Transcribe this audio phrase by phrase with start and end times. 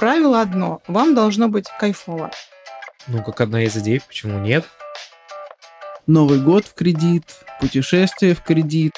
[0.00, 0.80] Правило одно.
[0.86, 2.30] Вам должно быть кайфово.
[3.06, 4.64] Ну, как одна из идей, почему нет?
[6.06, 7.24] Новый год в кредит,
[7.60, 8.94] путешествие в кредит.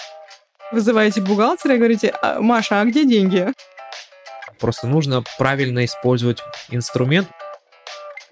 [0.71, 3.53] Вызываете бухгалтера и говорите, «А, Маша, а где деньги?
[4.61, 6.38] Просто нужно правильно использовать
[6.70, 7.29] инструмент.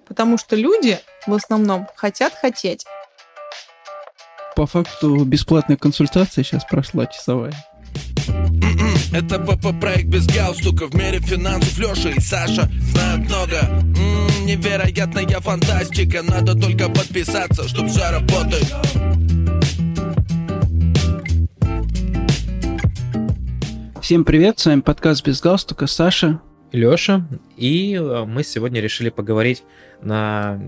[0.06, 2.86] Потому что люди в основном хотят хотеть.
[4.54, 7.52] По факту бесплатная консультация сейчас прошла часовая.
[9.12, 10.86] Это БП проект без галстука.
[10.86, 13.58] В мире финансов Леша и Саша знают много.
[13.58, 16.22] М-м, Невероятная фантастика.
[16.22, 18.72] Надо только подписаться, чтоб все работает.
[24.00, 26.40] Всем привет, с вами подкаст без галстука, Саша.
[26.70, 29.64] Леша, и э, мы сегодня решили поговорить
[30.02, 30.60] на,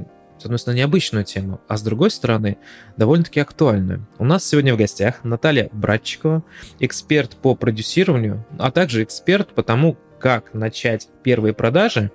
[0.42, 2.58] с одной стороны, необычную тему, а с другой стороны,
[2.96, 4.06] довольно-таки актуальную.
[4.18, 6.42] У нас сегодня в гостях Наталья Братчикова,
[6.80, 12.10] эксперт по продюсированию, а также эксперт по тому, как начать первые продажи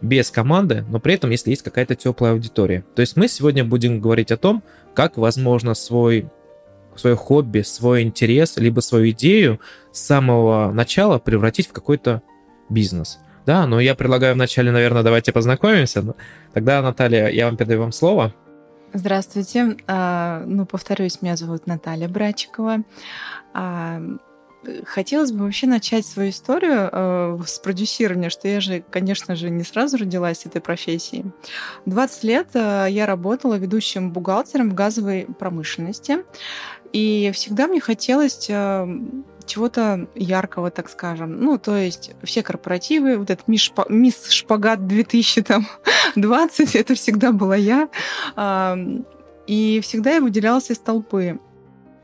[0.00, 2.84] без команды, но при этом, если есть какая-то теплая аудитория.
[2.94, 4.62] То есть мы сегодня будем говорить о том,
[4.94, 6.28] как возможно свой
[6.94, 9.60] свое хобби, свой интерес, либо свою идею
[9.92, 12.22] с самого начала превратить в какой-то
[12.68, 13.18] бизнес.
[13.48, 16.14] Да, но я предлагаю вначале, наверное, давайте познакомимся.
[16.52, 18.34] Тогда, Наталья, я вам передаю вам слово.
[18.92, 19.78] Здравствуйте.
[19.86, 22.82] А, ну, повторюсь, меня зовут Наталья Брачикова.
[23.54, 24.02] А,
[24.84, 29.64] хотелось бы вообще начать свою историю э, с продюсирования, что я же, конечно же, не
[29.64, 31.24] сразу родилась с этой профессией.
[31.86, 36.18] 20 лет э, я работала ведущим бухгалтером в газовой промышленности.
[36.92, 38.86] И всегда мне хотелось э,
[39.48, 41.40] чего-то яркого, так скажем.
[41.40, 47.88] Ну, то есть все корпоративы, вот этот мисс, Шпагат 2020, это всегда была я.
[49.46, 51.40] И всегда я выделялась из толпы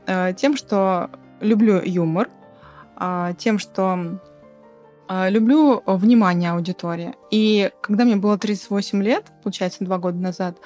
[0.07, 2.29] э, тем, что люблю юмор,
[2.95, 4.19] а, тем, что
[5.07, 7.15] а, люблю внимание аудитории.
[7.29, 10.57] И когда мне было 38 лет, получается, два года назад,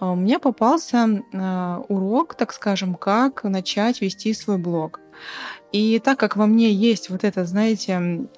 [0.00, 1.22] а, мне попался
[1.88, 5.00] урок, так скажем, как начать вести свой блог.
[5.72, 8.28] И так как во мне есть вот это, знаете,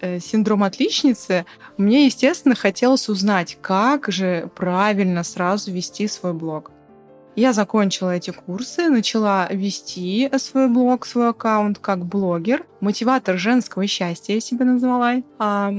[0.00, 1.44] э, синдром отличницы,
[1.76, 6.70] мне, естественно, хотелось узнать, как же правильно сразу вести свой блог.
[7.36, 12.66] Я закончила эти курсы, начала вести свой блог, свой аккаунт как блогер.
[12.80, 15.22] Мотиватор женского счастья я себя назвала.
[15.38, 15.72] А,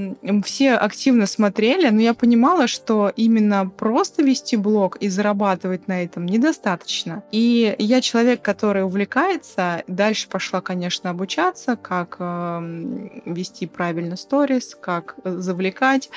[0.44, 6.26] все активно смотрели, но я понимала, что именно просто вести блог и зарабатывать на этом
[6.26, 7.24] недостаточно.
[7.32, 9.84] И я человек, который увлекается.
[9.88, 16.10] Дальше пошла, конечно, обучаться, как э, вести правильно сторис, как завлекать.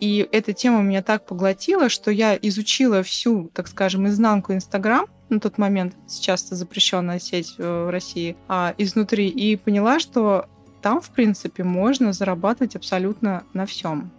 [0.00, 5.19] И эта тема меня так поглотила, что я изучила всю, так скажем, изнанку Инстаграма, Telegram
[5.30, 10.46] на тот момент, сейчас это запрещенная сеть э, в России, а, изнутри, и поняла, что
[10.82, 14.10] там, в принципе, можно зарабатывать абсолютно на всем.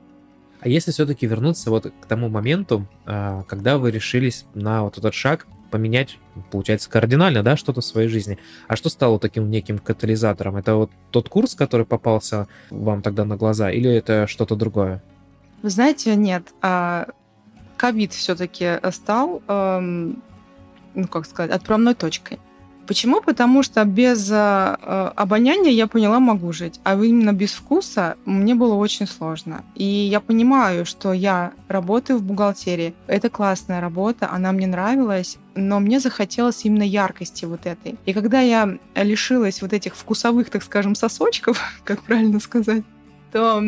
[0.60, 5.14] А если все-таки вернуться вот к тому моменту, а, когда вы решились на вот этот
[5.14, 6.20] шаг поменять,
[6.52, 8.38] получается, кардинально, да, что-то в своей жизни.
[8.68, 10.58] А что стало таким неким катализатором?
[10.58, 15.02] Это вот тот курс, который попался вам тогда на глаза, или это что-то другое?
[15.64, 16.44] Вы знаете, нет.
[16.62, 17.08] А,
[17.78, 20.22] ковид все-таки стал эм,
[20.96, 22.40] ну как сказать, отправной точкой.
[22.88, 23.22] Почему?
[23.22, 24.76] Потому что без э,
[25.16, 29.64] обоняния я поняла, могу жить, а именно без вкуса мне было очень сложно.
[29.76, 32.94] И я понимаю, что я работаю в бухгалтерии.
[33.08, 37.96] Это классная работа, она мне нравилась, но мне захотелось именно яркости вот этой.
[38.06, 42.84] И когда я лишилась вот этих вкусовых, так скажем, сосочков, как правильно сказать,
[43.32, 43.64] то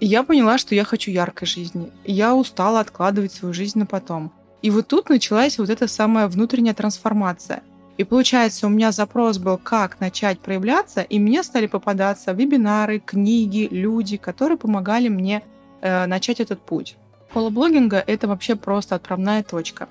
[0.00, 1.90] я поняла, что я хочу яркой жизни.
[2.04, 4.32] Я устала откладывать свою жизнь на потом.
[4.64, 7.62] И вот тут началась вот эта самая внутренняя трансформация.
[7.98, 13.68] И получается, у меня запрос был, как начать проявляться, и мне стали попадаться вебинары, книги,
[13.70, 15.42] люди, которые помогали мне
[15.82, 16.96] э, начать этот путь.
[17.34, 19.86] Полублогинга— это вообще просто отправная точка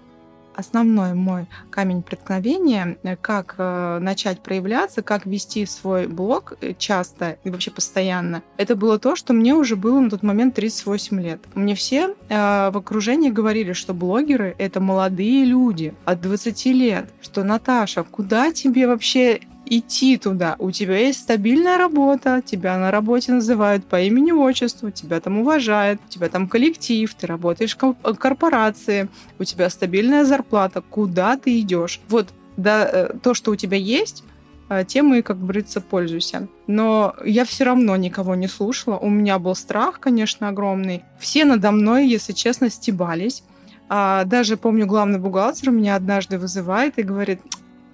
[0.56, 7.38] основной мой камень преткновения, э, как э, начать проявляться, как вести свой блог э, часто
[7.44, 11.42] и вообще постоянно, это было то, что мне уже было на тот момент 38 лет.
[11.56, 18.04] Мне все в окружении говорили, что блогеры— это молодые люди от 20 лет, что Наташа,
[18.04, 20.56] куда тебе вообще идти туда.
[20.60, 26.10] У тебя есть стабильная работа, тебя на работе называют по имени-отчеству, тебя там уважают, у
[26.10, 30.82] тебя там коллектив, ты работаешь в корпорации, у тебя стабильная зарплата.
[30.82, 32.02] Куда ты идешь?
[32.10, 34.24] Вот да, э, то, что у тебя есть,
[34.70, 36.48] э, тем и, как говорится, пользуйся.
[36.68, 38.98] Но я все равно никого не слушала.
[38.98, 41.04] У меня был страх, конечно, огромный.
[41.20, 43.44] Все надо мной, если честно, стебались.
[43.90, 47.42] А даже помню, главный бухгалтер меня однажды вызывает и говорит,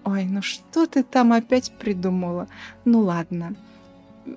[0.03, 2.47] Ой, ну что ты там опять придумала?
[2.85, 3.55] Ну ладно,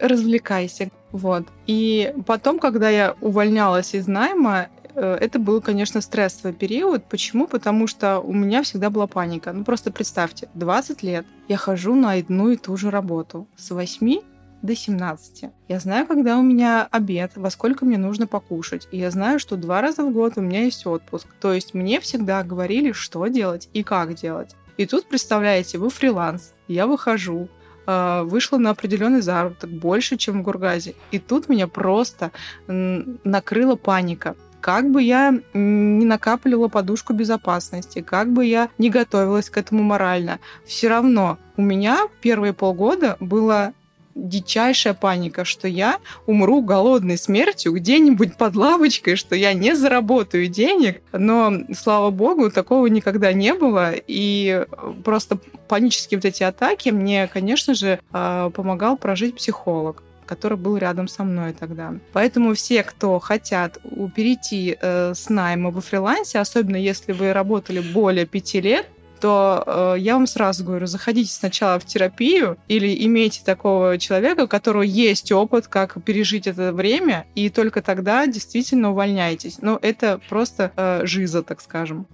[0.00, 0.90] развлекайся.
[1.12, 1.46] Вот.
[1.66, 7.04] И потом, когда я увольнялась из найма, э, это был, конечно, стрессовый период.
[7.04, 7.46] Почему?
[7.46, 9.52] Потому что у меня всегда была паника.
[9.52, 13.46] Ну, просто представьте, 20 лет я хожу на одну и ту же работу.
[13.56, 14.20] С 8
[14.62, 15.50] до 17.
[15.68, 18.88] Я знаю, когда у меня обед, во сколько мне нужно покушать.
[18.92, 21.26] И я знаю, что два раза в год у меня есть отпуск.
[21.40, 24.54] То есть мне всегда говорили, что делать и как делать.
[24.76, 27.48] И тут, представляете, вы фриланс, я выхожу,
[27.86, 30.94] э, вышла на определенный заработок больше, чем в Гургазе.
[31.10, 32.30] И тут меня просто
[32.66, 34.36] накрыла паника.
[34.60, 40.38] Как бы я не накапливала подушку безопасности, как бы я не готовилась к этому морально,
[40.64, 43.72] все равно у меня первые полгода было
[44.14, 51.02] дичайшая паника, что я умру голодной смертью где-нибудь под лавочкой, что я не заработаю денег.
[51.12, 53.92] Но, слава богу, такого никогда не было.
[54.06, 54.66] И
[55.04, 55.38] просто
[55.68, 61.24] панические вот эти атаки мне, конечно же, а, помогал прожить психолог который был рядом со
[61.24, 61.92] мной тогда.
[62.14, 63.78] Поэтому все, кто хотят
[64.14, 68.86] перейти э, с найма во фрилансе, особенно если вы работали более пяти лет,
[69.22, 74.48] то э, я вам сразу говорю, заходите сначала в терапию или имейте такого человека, у
[74.48, 79.58] которого есть опыт, как пережить это время, и только тогда действительно увольняйтесь.
[79.62, 82.08] Но это просто э, жиза, так скажем.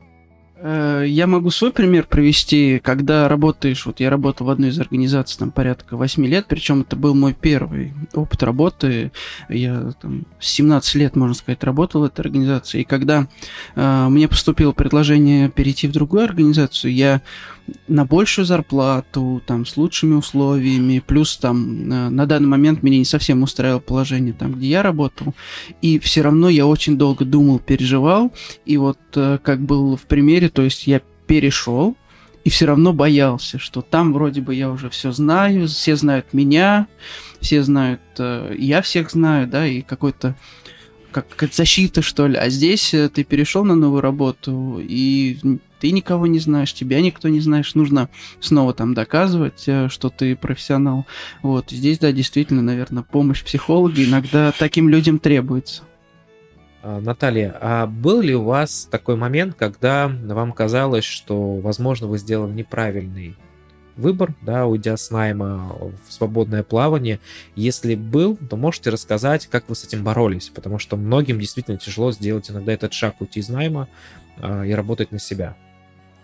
[0.60, 5.38] Э, я могу свой пример провести, когда работаешь, вот я работал в одной из организаций
[5.38, 9.12] там порядка 8 лет, причем это был мой первый опыт работы,
[9.48, 13.28] я там 17 лет, можно сказать, работал в этой организации, и когда
[13.76, 17.22] э, мне поступило предложение перейти в другую организацию, я
[17.86, 23.04] на большую зарплату, там, с лучшими условиями, плюс там э, на данный момент меня не
[23.04, 25.34] совсем устраивало положение там, где я работал,
[25.82, 28.32] и все равно я очень долго думал, переживал,
[28.64, 31.96] и вот э, как был в примере, то есть я перешел,
[32.44, 36.86] и все равно боялся, что там вроде бы я уже все знаю, все знают меня,
[37.40, 40.36] все знают, э, я всех знаю, да, и какой-то
[41.10, 42.36] как какая-то защита, что ли.
[42.36, 45.38] А здесь ты перешел на новую работу, и
[45.80, 48.08] ты никого не знаешь, тебя никто не знаешь, нужно
[48.40, 51.06] снова там доказывать, э, что ты профессионал.
[51.42, 55.82] Вот, здесь, да, действительно, наверное, помощь психолога иногда таким людям требуется.
[56.82, 62.18] А, Наталья, а был ли у вас такой момент, когда вам казалось, что, возможно, вы
[62.18, 63.36] сделали неправильный
[63.96, 65.76] выбор, да, уйдя с найма
[66.06, 67.18] в свободное плавание.
[67.56, 72.12] Если был, то можете рассказать, как вы с этим боролись, потому что многим действительно тяжело
[72.12, 73.88] сделать иногда этот шаг уйти из найма
[74.36, 75.56] э, и работать на себя.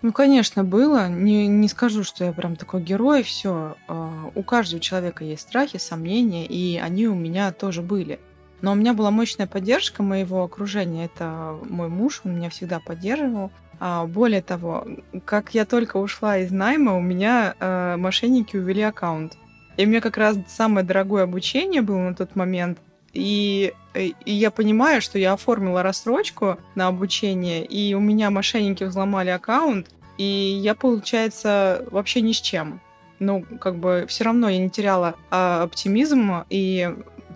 [0.01, 1.09] Ну, конечно, было.
[1.09, 3.23] Не, не скажу, что я прям такой герой.
[3.23, 3.75] Все.
[3.87, 8.19] А, у каждого человека есть страхи, сомнения, и они у меня тоже были.
[8.61, 11.05] Но у меня была мощная поддержка моего окружения.
[11.05, 13.51] Это мой муж, он меня всегда поддерживал.
[13.79, 14.87] А, более того,
[15.25, 19.37] как я только ушла из найма, у меня э, мошенники увели аккаунт.
[19.77, 22.79] И у меня как раз самое дорогое обучение было на тот момент.
[23.13, 28.83] И, э, и я понимаю, что я оформила рассрочку на обучение, и у меня мошенники
[28.83, 29.87] взломали аккаунт,
[30.17, 32.81] и я, получается, вообще ни с чем.
[33.19, 36.93] Ну, как бы все равно я не теряла а, оптимизм, и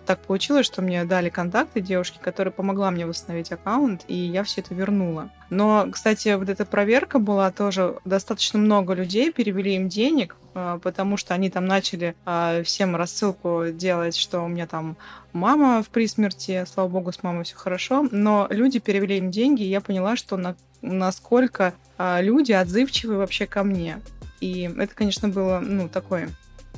[0.10, 4.62] так получилось, что мне дали контакты девушки, которая помогла мне восстановить аккаунт, и я все
[4.62, 5.30] это вернула.
[5.52, 11.16] Но, кстати, вот эта проверка была тоже достаточно много людей, перевели им денег, а, потому
[11.16, 14.98] что они там начали а, всем рассылку делать, что у меня там
[15.32, 19.70] мама в присмерти, слава богу, с мамой все хорошо, но люди перевели им деньги, и
[19.70, 24.01] я поняла, что на, насколько а, люди отзывчивы вообще ко мне.
[24.42, 26.30] И это, конечно, было, ну, такой,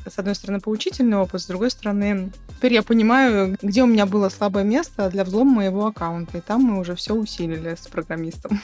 [0.09, 4.29] с одной стороны, поучительный опыт, с другой стороны, теперь я понимаю, где у меня было
[4.29, 8.61] слабое место для взлома моего аккаунта, и там мы уже все усилили с программистом.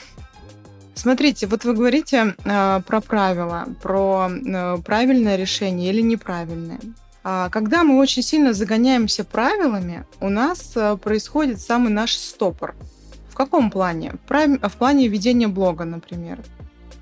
[0.94, 6.80] Смотрите, вот вы говорите э, про правила, про э, правильное решение или неправильное.
[7.22, 12.74] А когда мы очень сильно загоняемся правилами, у нас э, происходит самый наш стопор.
[13.30, 14.14] В каком плане?
[14.26, 16.40] В плане ведения блога, например.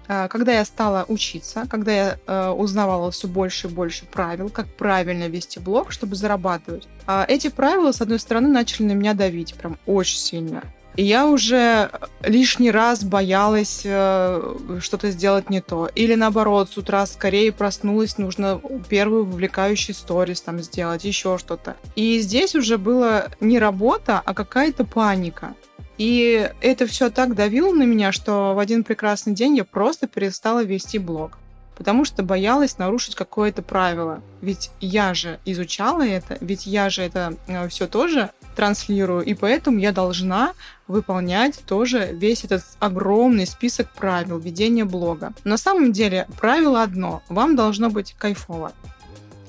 [0.08, 4.66] А, когда я стала учиться, когда я э, узнавала все больше и больше правил, как
[4.66, 9.54] правильно вести блог, чтобы зарабатывать, э, эти правила, с одной стороны, начали на меня давить
[9.54, 10.62] прям очень сильно.
[10.96, 11.90] И я уже
[12.22, 15.90] лишний раз боялась э, что-то сделать не то.
[15.94, 21.76] Или наоборот, с утра скорее проснулась, нужно первый вовлекающий сторис там сделать, еще что-то.
[21.96, 25.54] И здесь уже было не работа, а какая-то паника.
[25.98, 30.62] И это все так давило на меня, что в один прекрасный день я просто перестала
[30.62, 31.38] вести блог.
[31.76, 34.22] Потому что боялась нарушить какое-то правило.
[34.40, 39.78] Ведь я же изучала это, ведь я же это э, все тоже транслирую, и поэтому
[39.78, 40.54] я должна
[40.88, 45.34] выполнять тоже весь этот огромный список правил ведения блога.
[45.44, 47.22] На самом деле правило одно.
[47.28, 48.72] Вам должно быть кайфово.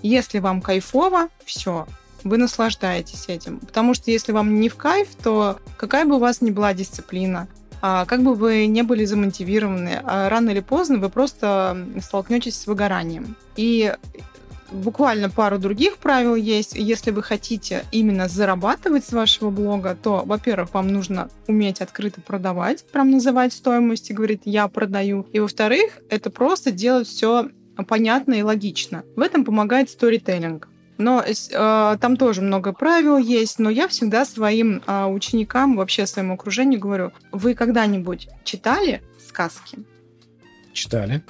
[0.03, 1.87] Если вам кайфово, все,
[2.23, 3.59] вы наслаждаетесь этим.
[3.59, 7.47] Потому что если вам не в кайф, то какая бы у вас ни была дисциплина,
[7.81, 12.67] а как бы вы не были замотивированы, а рано или поздно вы просто столкнетесь с
[12.67, 13.35] выгоранием.
[13.55, 13.93] И
[14.71, 16.73] буквально пару других правил есть.
[16.75, 22.83] Если вы хотите именно зарабатывать с вашего блога, то, во-первых, вам нужно уметь открыто продавать,
[22.85, 25.25] прям называть стоимость и говорить «я продаю».
[25.31, 27.49] И, во-вторых, это просто делать все
[27.87, 29.03] понятно и логично.
[29.15, 30.67] В этом помогает сторителлинг.
[30.97, 36.33] Но э, там тоже много правил есть, но я всегда своим э, ученикам, вообще своему
[36.33, 39.79] окружению говорю, вы когда-нибудь читали сказки?
[40.73, 41.23] Читали.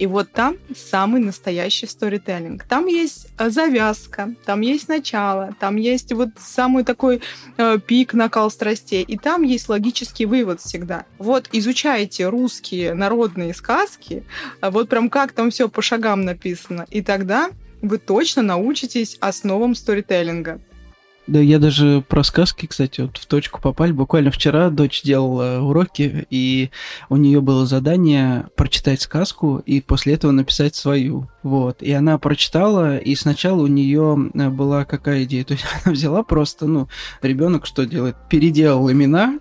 [0.00, 2.64] И вот там самый настоящий сторителлинг.
[2.64, 7.20] Там есть э, завязка, там есть начало, там есть вот самый такой
[7.58, 11.04] э, пик, накал страстей, и там есть логический вывод всегда.
[11.18, 14.24] Вот изучайте русские народные сказки,
[14.62, 17.50] а вот прям как там все по шагам написано, и тогда
[17.82, 20.60] вы точно научитесь основам сторителлинга.
[21.30, 23.92] Да, я даже про сказки, кстати, вот в точку попали.
[23.92, 26.70] Буквально вчера дочь делала уроки, и
[27.08, 31.28] у нее было задание прочитать сказку и после этого написать свою.
[31.44, 31.82] Вот.
[31.82, 35.44] И она прочитала, и сначала у нее э, была какая идея?
[35.44, 36.88] То есть она взяла просто, ну,
[37.22, 38.16] ребенок что делает?
[38.28, 39.38] Переделал имена,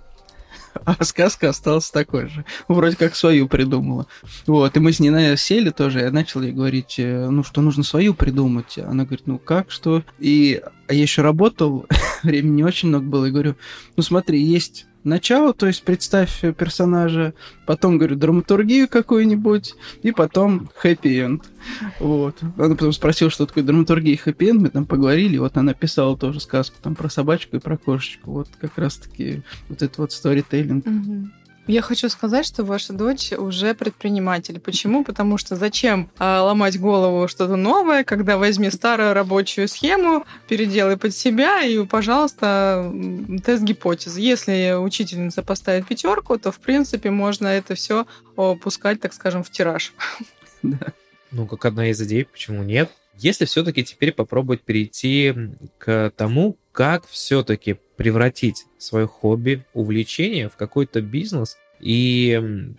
[0.85, 2.45] а сказка осталась такой же.
[2.67, 4.07] Вроде как свою придумала.
[4.47, 7.83] Вот, и мы с ней сели тоже, я начал ей говорить, э, ну, что нужно
[7.83, 8.77] свою придумать.
[8.77, 10.03] Она говорит, ну, как, что?
[10.19, 11.85] И я еще работал,
[12.23, 13.55] времени очень много было, и говорю,
[13.95, 17.33] ну, смотри, есть начало, то есть представь персонажа,
[17.65, 21.43] потом, говорю, драматургию какую-нибудь, и потом хэппи-энд.
[21.99, 22.37] Вот.
[22.57, 26.39] Она потом спросила, что такое драматургия и хэппи-энд, мы там поговорили, вот она писала тоже
[26.39, 30.85] сказку там про собачку и про кошечку, вот как раз-таки вот это вот сторителлинг.
[30.85, 31.29] Угу.
[31.69, 34.59] Я хочу сказать, что ваша дочь уже предприниматель.
[34.59, 35.03] Почему?
[35.03, 41.13] Потому что зачем а, ломать голову что-то новое, когда возьми старую рабочую схему, переделай под
[41.13, 42.91] себя и, пожалуйста,
[43.45, 44.19] тест гипотезы.
[44.19, 49.93] Если учительница поставит пятерку, то, в принципе, можно это все пускать, так скажем, в тираж.
[51.31, 52.89] Ну, как одна из идей, почему нет?
[53.15, 55.35] Если все-таки теперь попробовать перейти
[55.77, 62.71] к тому, как все-таки превратить свое хобби, увлечение в какой-то бизнес, и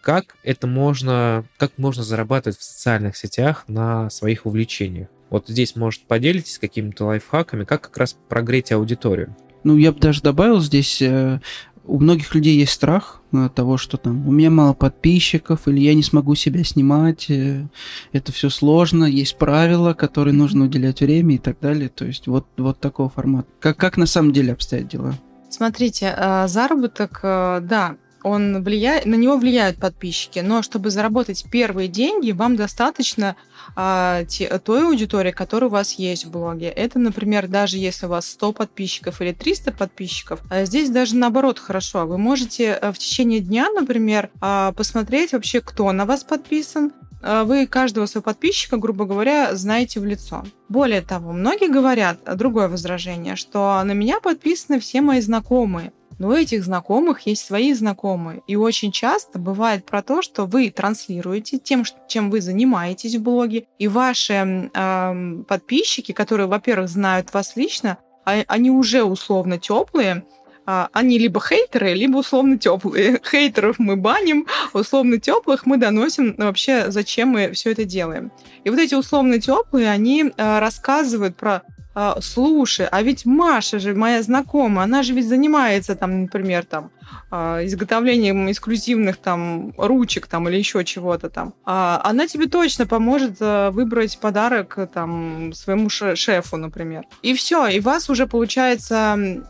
[0.00, 5.08] как это можно, как можно зарабатывать в социальных сетях на своих увлечениях.
[5.28, 9.36] Вот здесь, может, поделитесь какими-то лайфхаками, как как раз прогреть аудиторию.
[9.64, 11.42] Ну, я бы даже добавил здесь э,
[11.84, 15.94] у многих людей есть страх э, того, что там у меня мало подписчиков, или я
[15.94, 17.66] не смогу себя снимать, э,
[18.12, 21.88] это все сложно, есть правила, которые нужно уделять время и так далее.
[21.88, 23.48] То есть вот, вот такого формата.
[23.60, 25.14] Как, как на самом деле обстоят дела?
[25.50, 32.32] Смотрите, э, заработок, да, он влияет, на него влияют подписчики, но чтобы заработать первые деньги,
[32.32, 33.36] вам достаточно
[33.76, 36.68] а, те, той аудитории, которая у вас есть в блоге.
[36.68, 41.58] Это, например, даже если у вас 100 подписчиков или 300 подписчиков, а здесь даже наоборот
[41.58, 42.06] хорошо.
[42.06, 47.44] Вы можете э, в течение дня, например, а, посмотреть вообще, кто на вас подписан, а,
[47.44, 50.44] вы каждого своего подписчика, грубо говоря, знаете в лицо.
[50.68, 56.32] Более того, многие говорят, другое возражение, что на меня подписаны все мои знакомые но у
[56.32, 58.42] этих знакомых есть свои знакомые.
[58.46, 63.66] И очень часто бывает про то, что вы транслируете тем, чем вы занимаетесь в блоге,
[63.78, 70.24] и ваши э, подписчики, которые, во-первых, знают вас лично, а, они уже условно теплые,
[70.64, 73.20] а, они либо хейтеры, либо условно теплые.
[73.30, 78.30] Хейтеров мы баним, условно теплых мы доносим вообще, зачем мы все это делаем.
[78.64, 81.62] И вот эти условно теплые, они а, рассказывают про
[81.94, 86.90] а, слушай, а ведь Маша же моя знакомая, она же ведь занимается там, например, там
[87.30, 91.54] а, изготовлением эксклюзивных там ручек там или еще чего-то там.
[91.64, 97.04] А, она тебе точно поможет а, выбрать подарок там своему шефу, например.
[97.22, 99.42] И все, и вас уже получается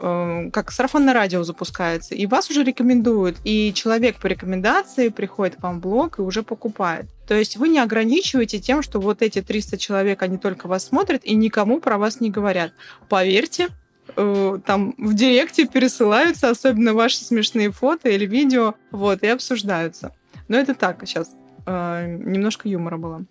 [0.00, 5.62] Э, как сарафанное радио запускается, и вас уже рекомендуют, и человек по рекомендации приходит к
[5.62, 7.06] вам в блог и уже покупает.
[7.26, 11.24] То есть вы не ограничиваете тем, что вот эти 300 человек, они только вас смотрят
[11.24, 12.72] и никому про вас не говорят.
[13.08, 13.68] Поверьте,
[14.16, 20.14] э, там в директе пересылаются, особенно ваши смешные фото или видео, вот, и обсуждаются.
[20.48, 21.30] Но это так, сейчас
[21.66, 23.24] э, немножко юмора было,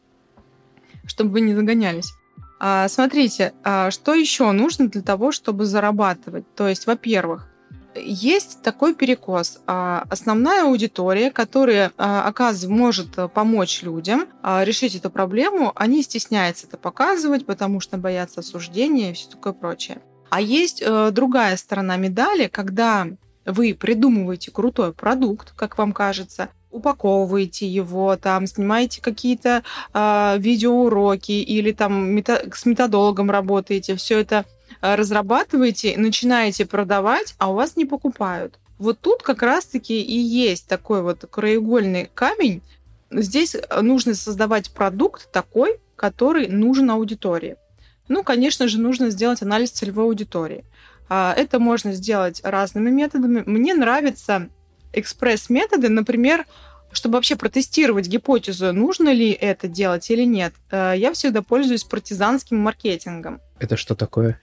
[1.08, 2.13] чтобы вы не загонялись.
[2.63, 6.46] А, смотрите, а что еще нужно для того, чтобы зарабатывать?
[6.53, 7.48] То есть, во-первых,
[7.96, 9.62] есть такой перекос.
[9.65, 17.48] А, основная аудитория, которая, оказывается, может помочь людям решить эту проблему, они стесняются это показывать,
[17.48, 20.03] потому что боятся осуждения и все такое прочее.
[20.30, 23.08] А есть э, другая сторона медали, когда
[23.44, 29.63] вы придумываете крутой продукт, как вам кажется, упаковываете его, там, снимаете какие-то
[29.94, 34.46] э, видеоуроки или там мета- с методологом работаете, все это
[34.82, 38.60] э, разрабатываете, начинаете продавать, а у вас не покупают.
[38.80, 42.62] Вот тут как раз-таки и есть такой вот краеугольный камень.
[43.12, 47.58] Здесь нужно создавать продукт такой, который нужен аудитории.
[48.08, 50.66] Ну, конечно же, нужно сделать анализ целевой аудитории.
[51.10, 53.44] А, это можно сделать разными методами.
[53.46, 54.50] Мне нравятся
[54.94, 56.46] экспресс-методы, например,
[56.92, 62.58] чтобы вообще протестировать гипотезу, нужно ли это делать или нет, э, я всегда пользуюсь партизанским
[62.58, 63.40] маркетингом.
[63.60, 64.40] Это что такое?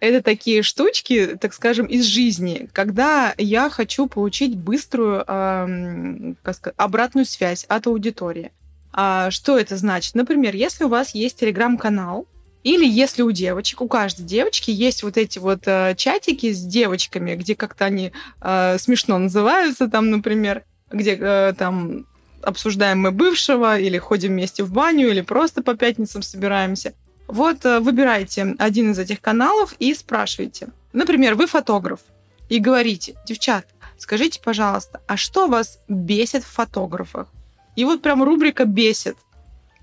[0.00, 7.24] Это такие штучки, так скажем, из жизни, когда я хочу получить быструю э, сказать, обратную
[7.24, 8.52] связь от аудитории.
[8.92, 10.14] А что это значит?
[10.14, 12.28] Например, если у вас есть телеграм-канал,
[12.64, 17.34] или если у девочек, у каждой девочки есть вот эти вот э, чатики с девочками,
[17.36, 22.06] где как-то они э, смешно называются, там, например, где э, там
[22.42, 26.94] обсуждаем мы бывшего, или ходим вместе в баню, или просто по пятницам собираемся.
[27.28, 30.68] Вот э, выбирайте один из этих каналов и спрашивайте.
[30.94, 32.00] Например, вы фотограф,
[32.48, 33.66] и говорите, девчат,
[33.98, 37.28] скажите, пожалуйста, а что вас бесит в фотографах?
[37.76, 39.16] И вот прям рубрика «Бесит»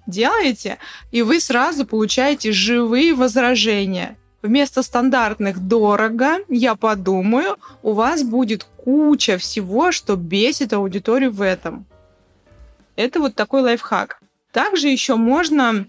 [0.08, 0.78] делаете,
[1.12, 4.18] и вы сразу получаете живые возражения.
[4.42, 11.86] Вместо стандартных «дорого», я подумаю, у вас будет куча всего, что бесит аудиторию в этом.
[12.96, 14.20] Это вот такой лайфхак.
[14.52, 15.86] Также еще можно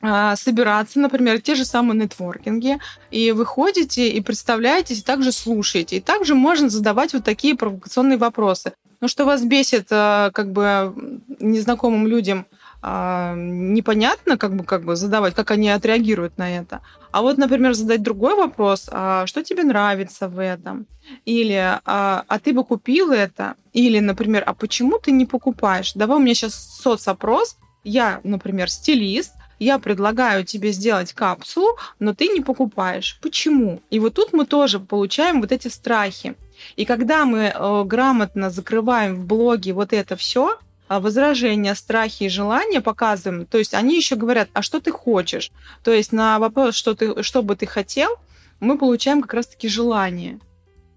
[0.00, 2.78] а, собираться, например, те же самые нетворкинги,
[3.10, 5.98] и вы ходите и представляетесь, и также слушаете.
[5.98, 8.72] И также можно задавать вот такие провокационные вопросы.
[9.02, 12.46] Ну, что вас бесит а, как бы незнакомым людям–
[12.86, 16.82] а, непонятно, как бы, как бы задавать, как они отреагируют на это.
[17.12, 20.86] А вот, например, задать другой вопрос, а что тебе нравится в этом?
[21.24, 23.54] Или а, а ты бы купил это?
[23.72, 25.94] Или, например, а почему ты не покупаешь?
[25.94, 27.56] Давай у меня сейчас соцопрос.
[27.84, 33.18] Я, например, стилист, я предлагаю тебе сделать капсулу, но ты не покупаешь.
[33.22, 33.80] Почему?
[33.88, 36.34] И вот тут мы тоже получаем вот эти страхи.
[36.76, 42.80] И когда мы э, грамотно закрываем в блоге вот это все, возражения, страхи и желания
[42.80, 43.46] показываем.
[43.46, 45.50] То есть они еще говорят, а что ты хочешь?
[45.82, 48.10] То есть на вопрос, что, ты, что бы ты хотел,
[48.60, 50.38] мы получаем как раз-таки желание.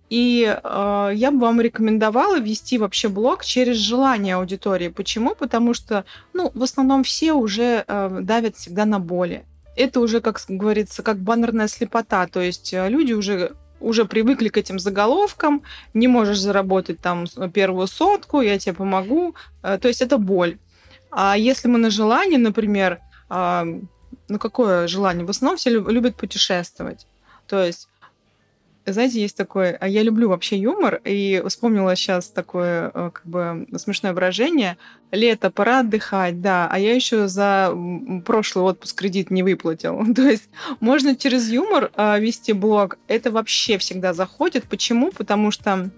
[0.10, 4.88] И э, я бы вам рекомендовала вести вообще блог через желание аудитории.
[4.88, 5.36] Почему?
[5.36, 9.45] Потому что, ну, в основном все уже э, давят всегда на боли.
[9.76, 12.26] Это уже, как говорится, как баннерная слепота.
[12.28, 15.61] То есть люди уже уже привыкли к этим заголовкам,
[15.93, 19.35] не можешь заработать там первую сотку, я тебе помогу.
[19.63, 20.57] Э, то есть это боль.
[21.11, 25.25] А если мы на желание, например, ну какое желание?
[25.25, 27.07] В основном все любят путешествовать.
[27.47, 27.87] То есть
[28.93, 33.67] знаете, есть такое, а я люблю вообще юмор, и вспомнила сейчас такое э, как бы
[33.78, 34.78] смешное выражение.
[35.12, 37.73] Лето, пора отдыхать, да, а я еще за
[38.26, 40.02] прошлый отпуск кредит не выплатил.
[40.15, 42.97] То есть можно через юмор э, вести блог.
[43.08, 44.65] Это вообще всегда заходит.
[44.65, 45.12] Почему?
[45.12, 45.89] Потому что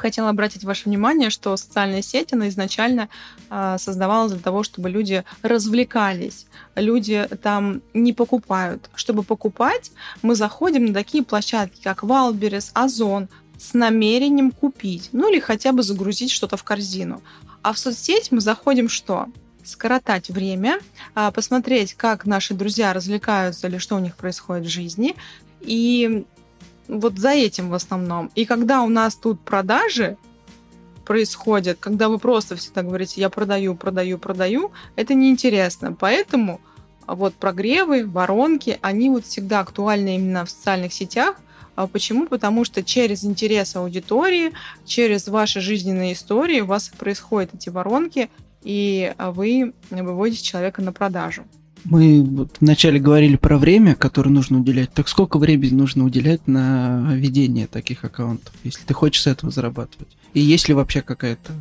[0.00, 3.08] хотела обратить ваше внимание, что социальная сеть, она изначально
[3.50, 6.46] э, создавалась для того, чтобы люди развлекались.
[6.74, 8.90] Люди там не покупают.
[8.94, 15.38] Чтобы покупать, мы заходим на такие площадки, как Wildberries, Ozon, с намерением купить, ну или
[15.38, 17.22] хотя бы загрузить что-то в корзину.
[17.62, 19.26] А в соцсеть мы заходим что?
[19.62, 20.80] скоротать время,
[21.14, 25.14] а, посмотреть, как наши друзья развлекаются или что у них происходит в жизни,
[25.60, 26.24] и
[26.98, 28.30] вот за этим в основном.
[28.34, 30.16] И когда у нас тут продажи
[31.04, 35.92] происходят, когда вы просто всегда говорите, я продаю, продаю, продаю, это неинтересно.
[35.92, 36.60] Поэтому
[37.06, 41.36] вот прогревы, воронки, они вот всегда актуальны именно в социальных сетях.
[41.76, 42.26] А почему?
[42.26, 44.52] Потому что через интерес аудитории,
[44.84, 48.30] через ваши жизненные истории у вас происходят эти воронки,
[48.62, 51.44] и вы выводите человека на продажу.
[51.84, 54.92] Мы вот вначале говорили про время, которое нужно уделять.
[54.92, 60.16] Так сколько времени нужно уделять на ведение таких аккаунтов, если ты хочешь с этого зарабатывать?
[60.34, 61.52] И есть ли вообще какое-то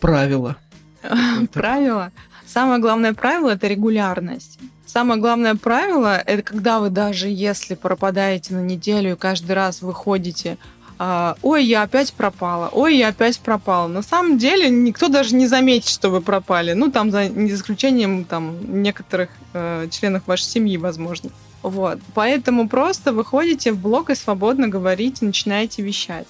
[0.00, 0.56] правило?
[1.52, 2.12] Правило?
[2.46, 4.58] Самое главное правило– это регулярность.
[4.86, 10.58] Самое главное правило– это когда вы даже если пропадаете на неделю и каждый раз выходите
[10.98, 13.88] ой, я опять пропала, ой, я опять пропала.
[13.88, 16.72] На самом деле никто даже не заметит, что вы пропали.
[16.72, 21.30] Ну, там, за исключением там, некоторых э, членов вашей семьи, возможно.
[21.62, 21.98] Вот.
[22.14, 26.28] Поэтому просто выходите в блог и свободно говорите, начинаете вещать.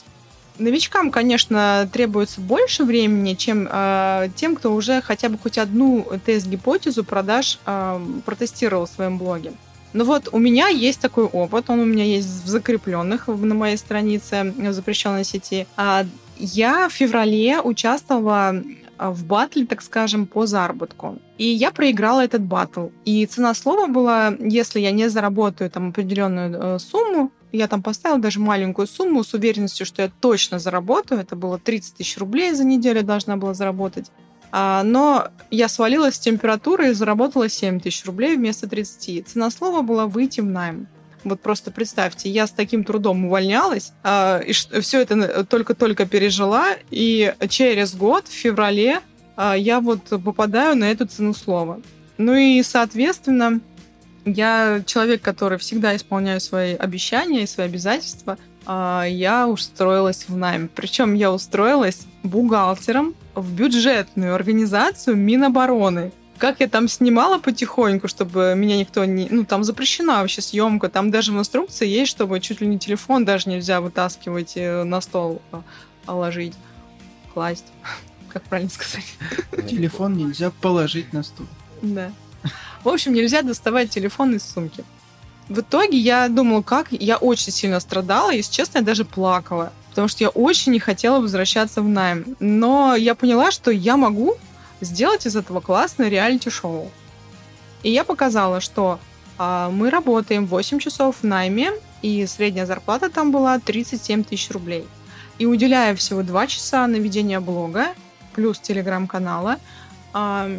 [0.59, 7.03] Новичкам, конечно, требуется больше времени, чем э, тем, кто уже хотя бы хоть одну тест-гипотезу
[7.03, 9.53] продаж э, протестировал в своем блоге.
[9.95, 13.77] Ну вот у меня есть такой опыт, он у меня есть в закрепленных на моей
[13.77, 15.67] странице в запрещенной сети.
[15.77, 16.05] А
[16.37, 18.61] я в феврале участвовала
[18.99, 21.19] а, в батле, так скажем, по заработку.
[21.39, 22.89] И я проиграла этот батл.
[23.05, 28.19] И цена слова была, если я не заработаю там определенную э, сумму, я там поставила
[28.19, 31.21] даже маленькую сумму с уверенностью, что я точно заработаю.
[31.21, 34.11] Это было 30 тысяч рублей за неделю должна была заработать.
[34.57, 39.27] А, но я свалилась с температуры и заработала 7 тысяч рублей вместо 30.
[39.27, 40.87] Цена слова была выйти в найм.
[41.25, 47.35] Вот просто представьте, я с таким трудом увольнялась, э, и все это только-только пережила, и
[47.49, 49.01] через год, в феврале,
[49.37, 51.81] э, я вот попадаю на эту цену слова.
[52.17, 53.59] Ну и, соответственно,
[54.25, 58.39] я человек, который всегда исполняю свои обещания и свои обязательства.
[58.67, 60.71] Я устроилась в найм.
[60.75, 68.77] Причем я устроилась бухгалтером в бюджетную организацию Минобороны как я там снимала потихоньку, чтобы меня
[68.77, 69.29] никто не...
[69.31, 70.89] Ну, там запрещена вообще съемка.
[70.89, 75.01] Там даже в инструкции есть, чтобы чуть ли не телефон даже нельзя вытаскивать э, на
[75.01, 76.55] стол, а, ложить,
[77.33, 77.67] класть.
[78.29, 79.05] Как правильно сказать?
[79.71, 81.47] Телефон нельзя положить на стол.
[81.83, 82.11] Да.
[82.83, 84.85] В общем, нельзя доставать телефон из сумки.
[85.49, 86.89] В итоге я думала, как...
[86.91, 89.73] Я очень сильно страдала, если честно, я даже плакала.
[89.95, 92.37] Потому что я очень не хотела возвращаться в найм.
[92.41, 94.35] Но я поняла, что я могу
[94.81, 96.91] сделать из этого классное реалити-шоу.
[97.85, 98.99] И я показала, что
[99.39, 101.71] а, мы работаем 8 часов в найме,
[102.03, 104.85] и средняя зарплата там была 37 тысяч рублей.
[105.39, 107.95] И уделяя всего 2 часа на ведение блога,
[108.35, 109.61] плюс телеграм-канала,
[110.13, 110.51] а,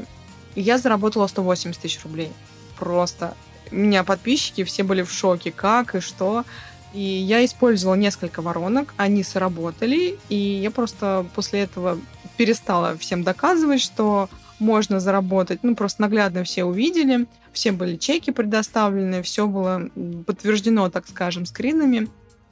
[0.55, 2.31] я заработала 180 тысяч рублей.
[2.79, 3.33] Просто.
[3.69, 6.45] У меня подписчики все были в шоке, как и что.
[6.95, 11.99] И я использовала несколько воронок, они сработали, и я просто после этого
[12.37, 14.29] перестала всем доказывать, что
[14.59, 15.59] можно заработать.
[15.61, 19.89] Ну, просто наглядно все увидели, все были чеки предоставлены, все было
[20.25, 22.07] подтверждено, так скажем, скринами.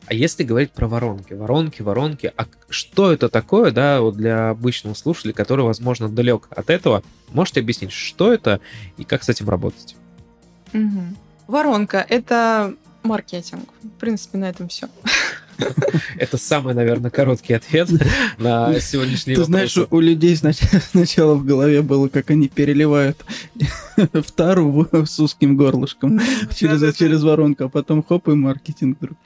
[0.08, 4.94] А если говорить про воронки, воронки, воронки, а что это такое, да, вот для обычного
[4.94, 8.60] слушателя, который, возможно, далек от этого, можете объяснить, что это
[8.98, 9.96] и как с этим работать?
[10.74, 11.02] Угу.
[11.48, 13.70] Воронка— это маркетинг.
[13.82, 14.88] В принципе, на этом все.
[16.18, 17.90] Это самый, наверное, короткий ответ
[18.38, 19.48] на сегодняшний вопрос.
[19.48, 20.36] Ты знаешь, у людей
[20.92, 23.24] сначала в голове было, как они переливают
[23.96, 26.20] в тару с узким горлышком
[26.56, 29.18] через, через воронку, а потом хоп и маркетинг вдруг.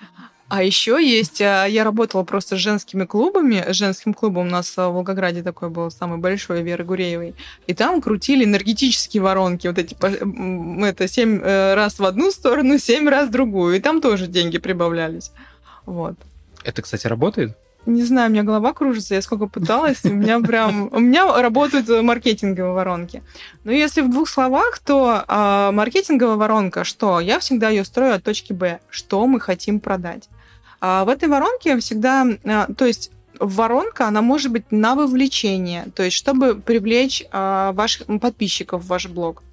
[0.49, 3.65] А еще есть, а, я работала просто с женскими клубами.
[3.69, 7.35] Женским клубом у нас в Волгограде такой был самый большой, Веры Гуреевой.
[7.67, 9.67] И там крутили энергетические воронки.
[9.67, 9.95] Вот эти,
[10.85, 13.75] это семь э, раз в одну сторону, семь раз в другую.
[13.75, 15.31] И там тоже деньги прибавлялись.
[15.85, 16.15] Вот.
[16.63, 17.57] Это, кстати, работает?
[17.85, 20.89] Не знаю, у меня голова кружится, я сколько пыталась, у меня прям...
[20.91, 23.23] У меня работают маркетинговые воронки.
[23.63, 27.19] Но если в двух словах, то э, маркетинговая воронка, что?
[27.19, 28.79] Я всегда ее строю от точки Б.
[28.89, 30.29] Что мы хотим продать?
[30.79, 32.25] А в этой воронке всегда...
[32.45, 38.07] А, то есть воронка, она может быть на вовлечение, то есть чтобы привлечь а, ваших
[38.19, 39.43] подписчиков в ваш блог.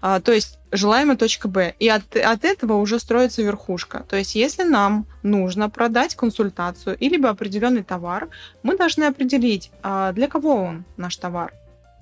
[0.00, 1.74] А, то есть желаемая точка Б.
[1.78, 4.04] И от, от этого уже строится верхушка.
[4.08, 8.28] То есть если нам нужно продать консультацию или определенный товар,
[8.62, 11.52] мы должны определить, для кого он, наш товар.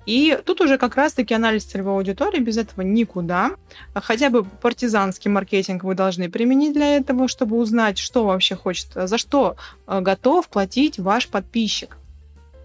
[0.05, 3.51] И тут уже как раз-таки анализ целевой аудитории, без этого никуда.
[3.93, 9.17] Хотя бы партизанский маркетинг вы должны применить для этого, чтобы узнать, что вообще хочет, за
[9.17, 11.97] что а, готов платить ваш подписчик.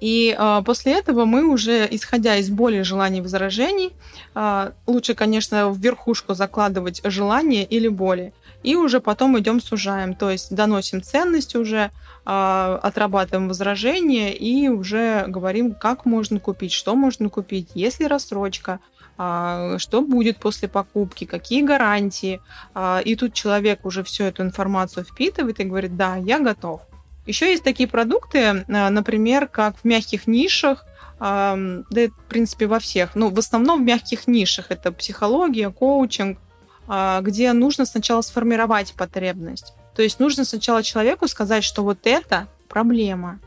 [0.01, 3.93] И э, после этого мы уже, исходя из боли, желаний, возражений,
[4.35, 8.35] э, лучше, конечно, в верхушку закладывать желания или боли.
[8.63, 11.91] И уже потом идем сужаем, то есть доносим ценность уже, э,
[12.27, 18.81] отрабатываем возражения и уже говорим, как можно купить, что можно купить, есть ли рассрочка,
[19.17, 22.41] что будет после покупки, какие гарантии.
[23.05, 26.83] И тут человек уже всю эту информацию впитывает и говорит, да, я готов.
[27.27, 30.85] Еще есть такие продукты, например, как в мягких нишах,
[31.21, 31.55] да,
[31.95, 34.67] в принципе, во всех, ну, в основном в мягких нишах.
[34.71, 36.39] Это психология, коучинг,
[36.89, 39.75] а, где нужно сначала сформировать потребность.
[39.97, 43.41] То есть нужно сначала человеку сказать, что вот это проблема,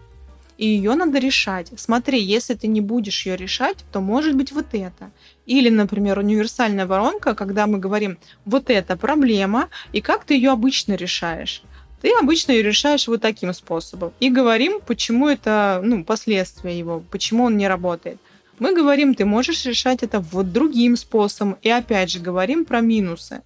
[0.58, 1.72] и ее надо решать.
[1.78, 5.12] Смотри, если ты не будешь ее решать, то может быть вот это.
[5.46, 10.96] Или, например, универсальная воронка, когда мы говорим, вот это проблема, и как ты ее обычно
[10.96, 11.62] решаешь.
[12.02, 14.12] Ты обычно ее решаешь вот таким способом.
[14.20, 18.18] И говорим, почему это, ну, последствия его, почему он не работает.
[18.58, 21.58] Мы говорим, ты можешь решать это вот другим способом.
[21.62, 23.44] И опять же говорим про минусы.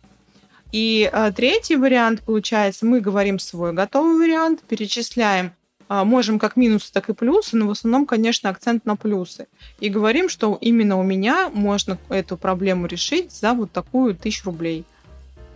[0.73, 5.53] И а, третий вариант получается, мы говорим свой готовый вариант, перечисляем,
[5.87, 9.45] а, можем как минусы, так и плюсы, но в основном, конечно, акцент на плюсы.
[9.79, 14.85] И говорим, что именно у меня можно эту проблему решить за вот такую тысячу рублей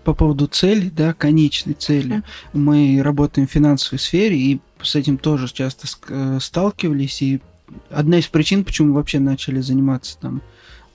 [0.03, 2.23] по поводу цели, да, конечной цели.
[2.53, 7.41] Мы работаем в финансовой сфере, и с этим тоже часто э, сталкивались, и
[7.89, 10.41] одна из причин, почему вообще начали заниматься там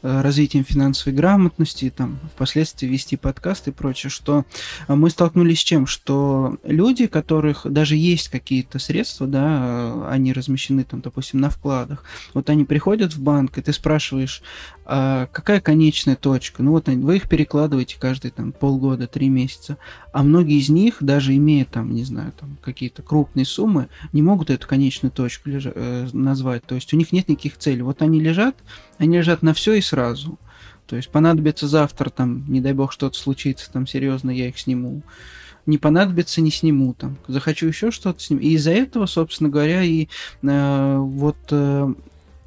[0.03, 4.45] развитием финансовой грамотности, там, впоследствии вести подкаст и прочее, что
[4.89, 5.87] э, мы столкнулись с чем?
[5.87, 12.05] Что люди, которых даже есть какие-то средства, да, э, они размещены там, допустим, на вкладах,
[12.35, 14.43] вот они приходят в банк, и ты спрашиваешь,
[14.85, 16.63] а какая конечная точка?
[16.63, 19.79] Ну вот вы их перекладываете каждые там полгода, три месяца,
[20.13, 24.51] а многие из них, даже имея там, не знаю, там какие-то крупные суммы, не могут
[24.51, 27.83] эту конечную точку лежа- э, назвать, то есть у них нет никаких целей.
[27.83, 28.57] Вот они лежат,
[28.99, 30.39] они лежат на все и сразу.
[30.87, 35.03] То есть понадобится завтра, там, не дай бог, что-то случится, там, серьезно, я их сниму.
[35.67, 37.19] Не понадобится, не сниму, там.
[37.29, 38.41] Захочу еще что-то сниму.
[38.41, 40.09] И из-за этого, собственно говоря, и
[40.43, 41.95] э, вот э,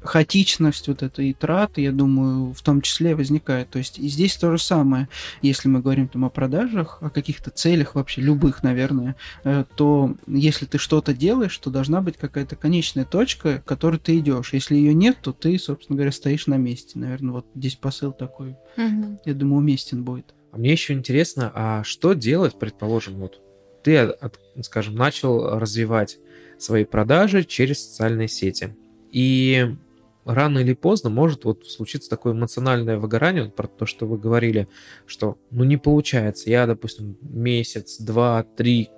[0.06, 3.70] хаотичность вот этой траты, я думаю, в том числе возникает.
[3.70, 5.08] То есть и здесь то же самое,
[5.42, 10.66] если мы говорим там о продажах, о каких-то целях вообще, любых, наверное, э, то если
[10.66, 14.52] ты что-то делаешь, то должна быть какая-то конечная точка, к которой ты идешь.
[14.52, 16.98] Если ее нет, то ты, собственно говоря, стоишь на месте.
[16.98, 19.20] Наверное, вот здесь посыл такой, угу.
[19.24, 20.34] я думаю, уместен будет.
[20.52, 23.42] А мне еще интересно, а что делать, предположим, вот
[23.84, 24.16] ты,
[24.62, 26.18] скажем, начал развивать
[26.58, 28.74] свои продажи через социальные сети.
[29.10, 29.76] И
[30.26, 34.68] рано или поздно может вот случиться такое эмоциональное выгорание, вот про то, что вы говорили,
[35.06, 36.50] что ну не получается.
[36.50, 38.90] Я, допустим, месяц, два, три,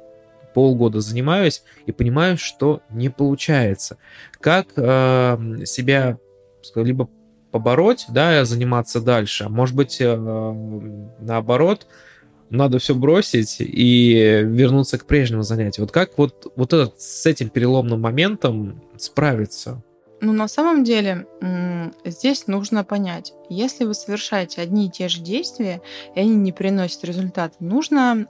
[0.54, 3.98] полгода занимаюсь и понимаю, что не получается.
[4.40, 6.18] Как э, себя
[6.74, 7.08] либо
[7.50, 10.16] побороть, да, заниматься дальше, а может быть, э,
[11.20, 11.86] наоборот,
[12.50, 15.84] надо все бросить и вернуться к прежнему занятию.
[15.84, 19.82] Вот как вот, вот этот, с этим переломным моментом справиться?
[20.20, 21.26] Ну, на самом деле,
[22.04, 25.80] здесь нужно понять, если вы совершаете одни и те же действия,
[26.14, 28.26] и они не приносят результата, нужно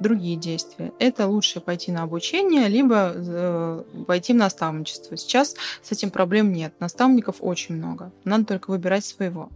[0.00, 0.92] другие действия.
[0.98, 5.16] Это лучше пойти на обучение, либо э, пойти в наставничество.
[5.16, 6.72] Сейчас с этим проблем нет.
[6.80, 8.10] Наставников очень много.
[8.24, 9.50] Надо только выбирать своего.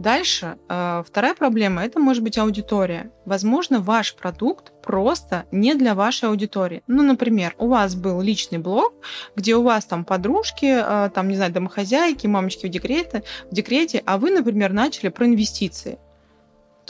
[0.00, 3.12] Дальше, э, вторая проблема– это может быть аудитория.
[3.26, 6.82] Возможно, ваш продукт просто не для вашей аудитории.
[6.86, 8.94] Ну, например, у вас был личный блог,
[9.36, 14.02] где у вас там подружки, э, там, не знаю, домохозяйки, мамочки в декрете, в декрете,
[14.06, 15.98] а вы, например, начали про инвестиции.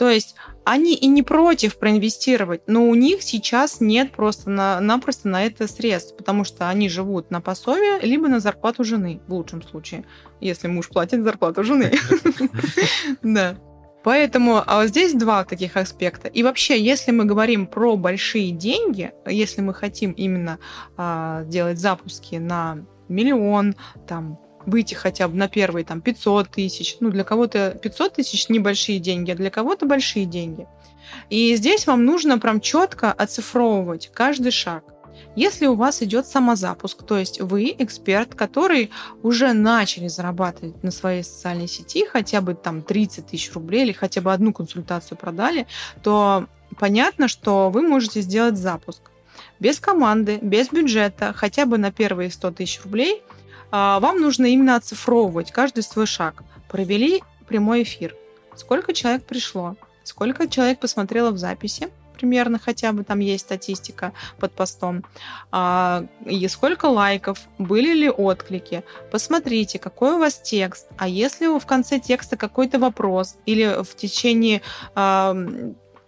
[0.01, 0.33] То есть
[0.63, 5.67] они и не против проинвестировать, но у них сейчас нет просто на, напросто на это
[5.67, 10.03] средств, потому что они живут на пособие, либо на зарплату жены, в лучшем случае,
[10.39, 11.91] если муж платит зарплату жены.
[13.21, 13.57] Да.
[14.03, 16.27] Поэтому а здесь два таких аспекта.
[16.29, 20.57] И вообще, если мы говорим про большие деньги, если мы хотим именно
[20.97, 23.75] а, делать запуски на миллион,
[24.07, 26.97] там выйти хотя бы на первые там 500 тысяч.
[26.99, 30.67] Ну, для кого-то 500 тысяч небольшие деньги, а для кого-то большие деньги.
[31.29, 34.83] И здесь вам нужно прям четко оцифровывать каждый шаг.
[35.35, 38.91] Если у вас идет самозапуск, то есть вы эксперт, который
[39.23, 44.21] уже начали зарабатывать на своей социальной сети хотя бы там 30 тысяч рублей или хотя
[44.21, 45.67] бы одну консультацию продали,
[46.03, 46.47] то
[46.77, 49.01] понятно, что вы можете сделать запуск
[49.59, 53.21] без команды, без бюджета, хотя бы на первые 100 тысяч рублей–
[53.71, 56.43] вам нужно именно оцифровывать каждый свой шаг.
[56.69, 58.15] Провели прямой эфир.
[58.55, 59.75] Сколько человек пришло?
[60.03, 61.89] Сколько человек посмотрело в записи?
[62.21, 65.03] примерно хотя бы там есть статистика под постом.
[65.51, 68.83] А, и сколько лайков, были ли отклики.
[69.11, 70.87] Посмотрите, какой у вас текст.
[70.97, 74.61] А если в конце текста какой-то вопрос или в течение
[74.93, 75.35] а,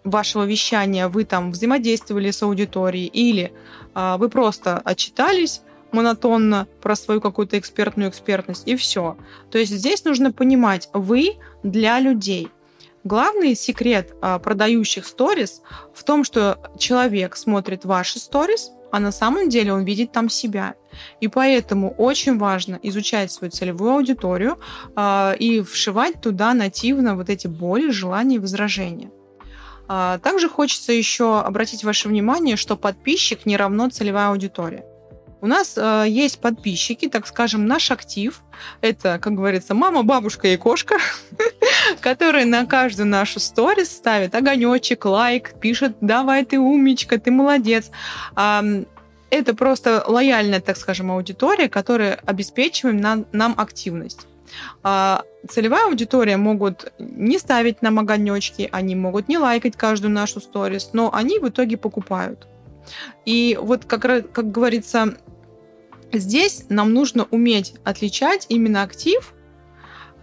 [0.04, 3.52] вашего вещания вы там взаимодействовали с аудиторией или
[3.94, 5.62] а, вы просто отчитались,
[5.94, 9.16] монотонно про свою какую-то экспертную экспертность, и все.
[9.50, 12.48] То есть здесь нужно понимать, вы для людей.
[13.04, 15.62] Главный секрет а, продающих сторис
[15.94, 20.74] в том, что человек смотрит ваши сторис, а на самом деле он видит там себя.
[21.20, 24.56] И поэтому очень важно изучать свою целевую аудиторию
[24.94, 29.10] э, и вшивать туда нативно вот эти боли, желания и возражения.
[29.88, 34.84] А, также хочется еще обратить ваше внимание, что подписчик не равно целевая аудитория.
[35.44, 38.40] У нас э, есть подписчики, так скажем, наш актив.
[38.80, 40.96] Это, как говорится, мама, бабушка и кошка,
[42.00, 47.90] которые на каждую нашу сторис ставят огонечек, лайк, пишет, давай ты умничка, ты молодец.
[48.34, 54.26] Это просто лояльная, так скажем, аудитория, которая обеспечивает нам, нам активность.
[54.82, 60.88] А целевая аудитория могут не ставить нам огонечки, они могут не лайкать каждую нашу сторис,
[60.94, 62.46] но они в итоге покупают.
[63.24, 65.16] И вот, как, как говорится,
[66.14, 69.34] Здесь нам нужно уметь отличать именно актив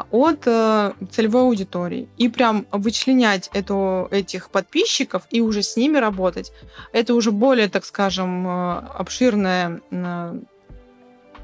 [0.10, 6.52] от э, целевой аудитории и прям вычленять эту, этих подписчиков и уже с ними работать.
[6.92, 10.40] Это уже более, так скажем, э, обширная э,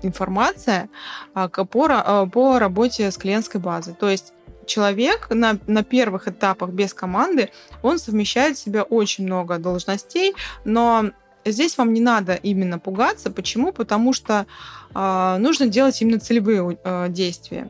[0.02, 0.90] информация
[1.36, 3.94] э, по, э, по работе с клиентской базой.
[3.94, 4.34] То есть
[4.66, 11.12] человек на, на первых этапах без команды, он совмещает в себе очень много должностей, но
[11.52, 13.32] здесь вам не надо именно пугаться.
[13.32, 13.72] Почему?
[13.72, 14.46] Потому что
[14.94, 17.70] э, нужно делать именно целевые э, действия.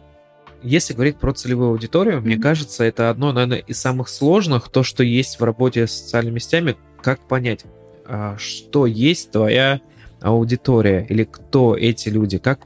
[0.63, 2.21] Если говорить про целевую аудиторию, mm-hmm.
[2.21, 6.39] мне кажется, это одно, наверное, из самых сложных, то, что есть в работе с социальными
[6.39, 7.65] сетями, как понять,
[8.05, 9.81] а, что есть твоя
[10.19, 12.61] аудитория или кто эти люди, как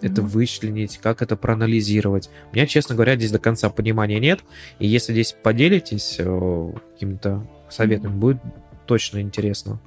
[0.00, 2.30] это вычленить, как это проанализировать.
[2.52, 4.40] У меня, честно говоря, здесь до конца понимания нет.
[4.78, 8.38] И если здесь поделитесь э, какими-то советами, будет
[8.86, 9.78] точно интересно.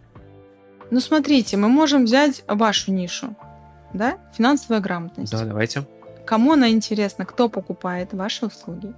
[0.92, 3.36] Ну, смотрите, мы можем взять вашу нишу,
[3.94, 5.32] да, финансовая грамотность.
[5.32, 5.86] Да, давайте.
[6.26, 8.94] Кому она интересна, кто покупает ваши услуги?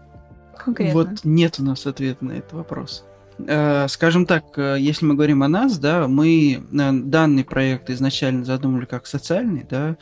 [0.58, 0.93] Конкретно.
[0.93, 3.06] Вот нет у нас ответа на этот вопрос.
[3.38, 8.45] Э, скажем так, э, если мы говорим о нас, да, мы э, данный проект изначально
[8.45, 9.98] задумали как социальный, да.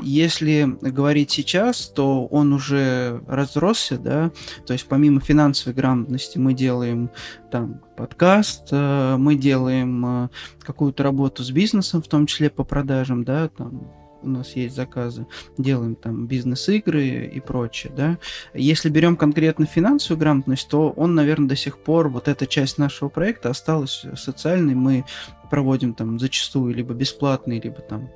[0.00, 4.32] Если говорить сейчас, то он уже разросся, да.
[4.66, 7.10] То есть помимо финансовой грамотности мы делаем
[7.52, 10.28] там подкаст, мы делаем
[10.60, 15.26] какую-то работу с бизнесом, в том числе по продажам, да, там у нас есть заказы,
[15.58, 18.18] делаем там бизнес-игры и прочее, да.
[18.54, 23.08] Если берем конкретно финансовую грамотность, то он, наверное, до сих пор, вот эта часть нашего
[23.08, 25.04] проекта осталась социальной, мы
[25.50, 28.10] проводим там зачастую либо бесплатные, либо там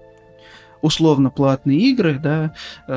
[0.82, 2.54] условно платные игры, да,
[2.86, 2.92] э,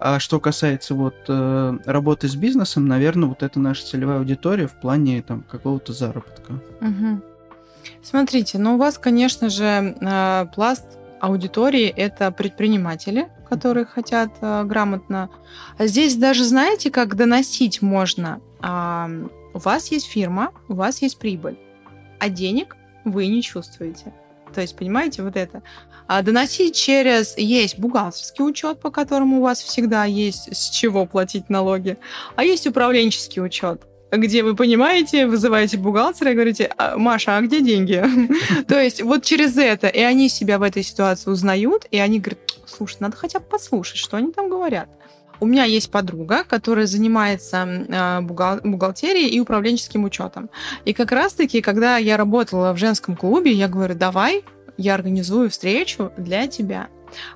[0.00, 4.80] а что касается вот э, работы с бизнесом, наверное, вот это наша целевая аудитория в
[4.80, 6.54] плане там какого-то заработка.
[6.80, 7.20] Угу.
[8.02, 10.84] Смотрите, ну у вас, конечно же, э, пласт
[11.20, 15.30] аудитории это предприниматели, которые хотят э, грамотно.
[15.78, 18.40] А здесь даже знаете, как доносить можно.
[18.60, 19.08] А,
[19.52, 21.58] у вас есть фирма, у вас есть прибыль,
[22.18, 24.12] а денег вы не чувствуете.
[24.54, 25.62] То есть, понимаете, вот это.
[26.06, 27.36] А доносить через...
[27.36, 31.98] Есть бухгалтерский учет, по которому у вас всегда есть с чего платить налоги,
[32.36, 33.82] а есть управленческий учет
[34.16, 38.02] где вы понимаете, вызываете бухгалтера и говорите, «А, Маша, а где деньги?
[38.68, 42.40] То есть вот через это, и они себя в этой ситуации узнают, и они говорят,
[42.66, 44.88] слушай, надо хотя бы послушать, что они там говорят.
[45.40, 50.48] У меня есть подруга, которая занимается а, бухгалтерией и управленческим учетом.
[50.84, 54.44] И как раз-таки, когда я работала в женском клубе, я говорю, давай,
[54.76, 56.88] я организую встречу для тебя.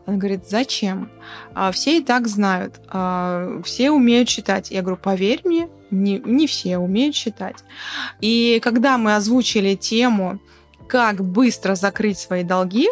[0.07, 1.11] Она говорит, зачем?
[1.55, 4.71] А, все и так знают, а, все умеют читать.
[4.71, 7.65] Я говорю, поверь мне, не, не все умеют читать.
[8.21, 10.41] И когда мы озвучили тему,
[10.89, 12.89] как быстро закрыть свои долги,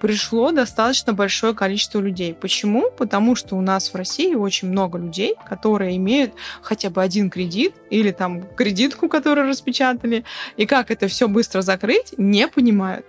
[0.00, 2.34] пришло достаточно большое количество людей.
[2.34, 2.90] Почему?
[2.90, 7.74] Потому что у нас в России очень много людей, которые имеют хотя бы один кредит
[7.90, 10.24] или там кредитку, которую распечатали,
[10.56, 13.04] и как это все быстро закрыть, не понимают.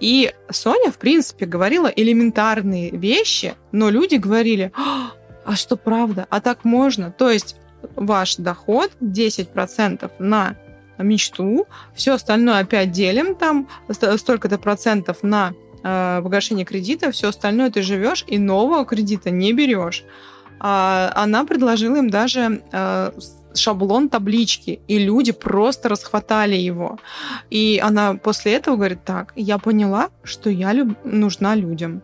[0.00, 4.72] И Соня, в принципе, говорила элементарные вещи, но люди говорили,
[5.44, 6.26] а что правда?
[6.30, 7.10] А так можно?
[7.10, 7.56] То есть
[7.94, 10.56] ваш доход 10% на
[10.98, 17.82] мечту, все остальное опять делим там, столько-то процентов на э, погашение кредита, все остальное ты
[17.82, 20.04] живешь и нового кредита не берешь.
[20.58, 23.12] А, она предложила им даже э,
[23.56, 26.98] шаблон таблички, и люди просто расхватали его.
[27.50, 30.96] И она после этого говорит, так, я поняла, что я люб...
[31.04, 32.02] нужна людям.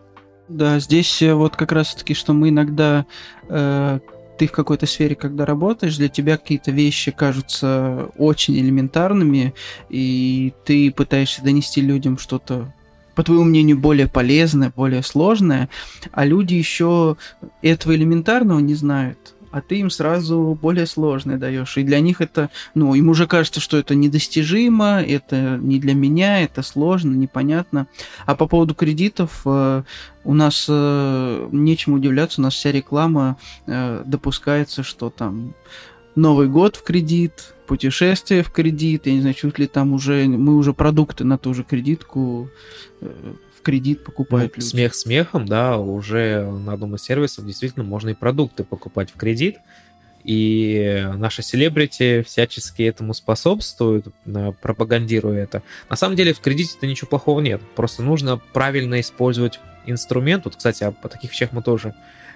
[0.49, 3.05] Да, здесь э, вот как раз-таки, что мы иногда
[3.49, 3.99] э,
[4.37, 9.53] ты в какой-то сфере, когда работаешь, для тебя какие-то вещи кажутся очень элементарными,
[9.89, 12.73] и ты пытаешься донести людям что-то
[13.15, 15.69] по твоему мнению, более полезное, более сложное,
[16.11, 17.15] а люди еще
[17.61, 21.77] этого элементарного не знают а ты им сразу более сложное даешь.
[21.77, 26.41] И для них это, ну, им уже кажется, что это недостижимо, это не для меня,
[26.41, 27.85] это сложно, непонятно.
[28.25, 29.83] А по поводу кредитов, э,
[30.23, 33.37] у нас э, нечем удивляться, у нас вся реклама
[33.67, 35.53] э, допускается, что там
[36.15, 40.57] Новый год в кредит, путешествие в кредит, я не знаю, чуть ли там уже, мы
[40.57, 42.49] уже продукты на ту же кредитку
[43.63, 44.69] кредит покупают ну, люди.
[44.69, 49.57] Смех смехом, да, уже на одном из сервисов действительно можно и продукты покупать в кредит.
[50.23, 54.07] И наши селебрити всячески этому способствуют,
[54.61, 55.63] пропагандируя это.
[55.89, 57.61] На самом деле в кредите-то ничего плохого нет.
[57.75, 60.45] Просто нужно правильно использовать инструмент.
[60.45, 61.93] Вот, кстати, о таких вещах мы тоже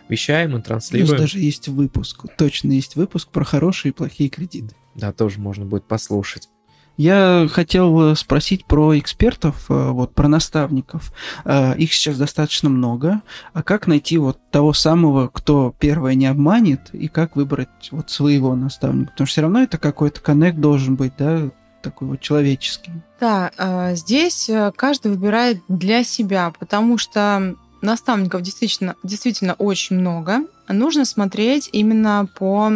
[0.09, 1.09] вещаем и транслируем.
[1.09, 4.75] У нас даже есть выпуск, точно есть выпуск про хорошие и плохие кредиты.
[4.95, 6.49] Да, тоже можно будет послушать.
[6.97, 11.13] Я хотел спросить про экспертов, вот про наставников.
[11.45, 13.21] Их сейчас достаточно много.
[13.53, 18.55] А как найти вот того самого, кто первое не обманет, и как выбрать вот своего
[18.55, 19.11] наставника?
[19.11, 21.49] Потому что все равно это какой-то коннект должен быть, да,
[21.83, 22.91] такой вот человеческий.
[23.19, 30.41] Да, здесь э, каждый выбирает для себя, потому что наставников действительно, действительно очень много.
[30.67, 32.71] Нужно смотреть именно по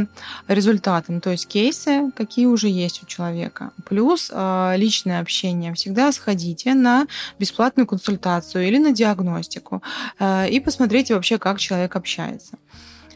[0.48, 3.72] результатам, то есть кейсы, какие уже есть у человека.
[3.86, 5.74] Плюс э, личное общение.
[5.74, 7.08] Всегда сходите на
[7.40, 9.82] бесплатную консультацию или на диагностику
[10.20, 12.58] э, и посмотрите вообще, как человек общается.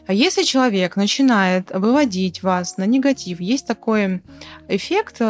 [0.06, 4.22] А если человек начинает выводить вас на негатив, есть такой
[4.68, 5.20] эффект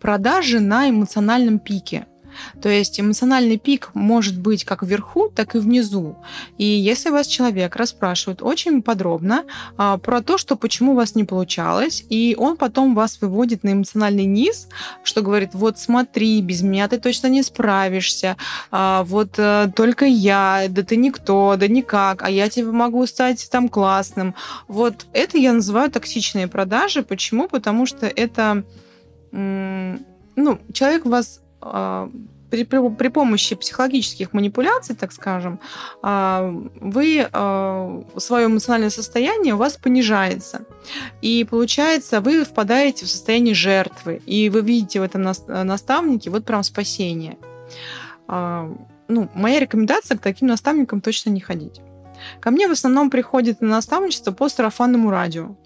[0.00, 2.06] продажи на эмоциональном пике.
[2.60, 6.16] То есть эмоциональный пик может быть как вверху, так и внизу.
[6.58, 9.44] И если вас человек расспрашивает очень подробно
[9.76, 13.72] а, про то, что почему у вас не получалось, и он потом вас выводит на
[13.72, 14.68] эмоциональный низ,
[15.02, 18.36] что говорит, вот смотри, без меня ты точно не справишься,
[18.70, 23.48] а, вот а, только я, да ты никто, да никак, а я тебе могу стать
[23.50, 24.34] там классным.
[24.68, 27.02] Вот это я называю токсичные продажи.
[27.02, 27.48] Почему?
[27.48, 28.64] Потому что это
[29.32, 35.60] ну, человек вас при, при, при помощи психологических манипуляций, так скажем,
[36.02, 40.62] а, вы а, свое эмоциональное состояние у вас понижается.
[41.22, 44.20] И получается, вы впадаете в состояние жертвы.
[44.26, 47.38] И вы видите в этом наставнике вот прям спасение.
[48.28, 51.80] Ну, моя рекомендация к таким наставникам точно не ходить.
[52.38, 55.56] Ко мне в основном приходит на наставничество по сарафанному радио.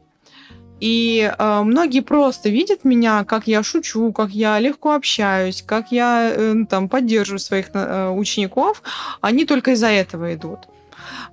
[0.81, 6.33] И э, многие просто видят меня, как я шучу, как я легко общаюсь, как я
[6.35, 8.83] э, там поддерживаю своих э, учеников.
[9.21, 10.61] Они только из-за этого идут.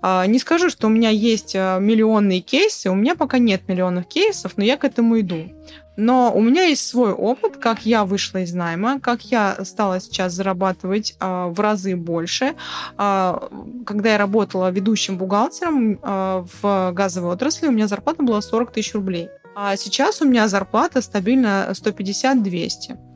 [0.01, 4.07] Э, не скажу, что у меня есть э, миллионные кейсы, у меня пока нет миллионных
[4.07, 5.49] кейсов, но я к этому иду.
[5.97, 10.33] Но у меня есть свой опыт, как я вышла из найма, как я стала сейчас
[10.33, 12.55] зарабатывать э, в разы больше.
[12.97, 13.39] Э,
[13.85, 18.93] когда я работала ведущим бухгалтером э, в газовой отрасли, у меня зарплата была 40 тысяч
[18.93, 19.29] рублей.
[19.55, 23.10] А сейчас у меня зарплата стабильно 150-200.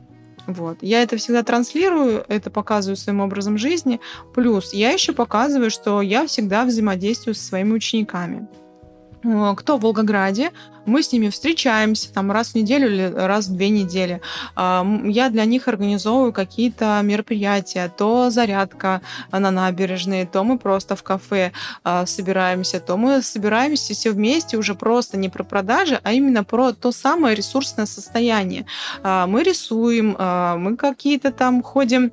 [0.46, 0.78] Вот.
[0.80, 4.00] Я это всегда транслирую, это показываю своим образом жизни.
[4.34, 8.48] Плюс я еще показываю, что я всегда взаимодействую со своими учениками.
[9.24, 10.52] Э, кто в Волгограде,
[10.86, 14.20] мы с ними встречаемся там раз в неделю или раз в две недели.
[14.54, 21.02] А, я для них организовываю какие-то мероприятия, то зарядка на набережной, то мы просто в
[21.02, 21.52] кафе
[21.84, 26.72] а, собираемся, то мы собираемся все вместе уже просто не про продажи, а именно про
[26.72, 28.66] то самое ресурсное состояние.
[29.02, 32.12] А, мы рисуем, мы какие-то там ходим,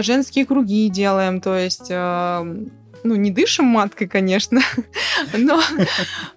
[0.00, 1.90] женские круги делаем, то есть
[3.04, 4.60] ну, не дышим маткой, конечно,
[5.32, 5.60] но,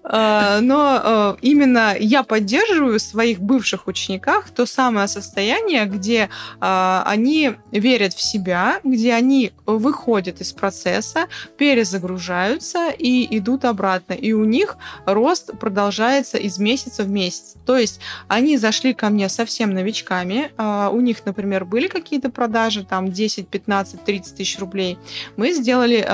[0.04, 6.28] э, но э, именно я поддерживаю в своих бывших учениках то самое состояние, где
[6.60, 11.26] э, они верят в себя, где они выходят из процесса,
[11.58, 14.14] перезагружаются и идут обратно.
[14.14, 17.54] И у них рост продолжается из месяца в месяц.
[17.66, 23.10] То есть они зашли ко мне совсем новичками, у них, например, были какие-то продажи, там
[23.10, 24.98] 10, 15, 30 тысяч рублей.
[25.36, 26.04] Мы сделали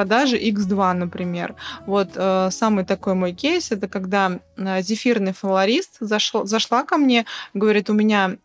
[0.00, 1.54] продажи X2, например.
[1.86, 7.26] Вот э, самый такой мой кейс, это когда э, зефирный флорист зашел, зашла ко мне,
[7.52, 8.36] говорит, у меня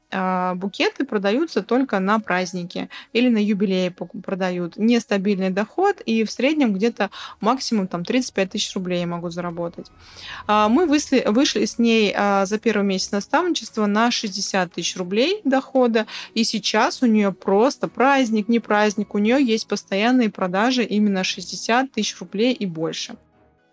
[0.55, 3.93] букеты продаются только на праздники или на юбилеи
[4.23, 4.77] продают.
[4.77, 7.09] Нестабильный доход, и в среднем где-то
[7.41, 9.87] максимум там 35 тысяч рублей я могу заработать.
[10.47, 15.41] Э, мы вышли, вышли с ней э, за первый месяц наставничества на 60 тысяч рублей
[15.43, 21.23] дохода, и сейчас у нее просто праздник, не праздник, у нее есть постоянные продажи именно
[21.23, 23.15] 60 60 тысяч рублей и больше.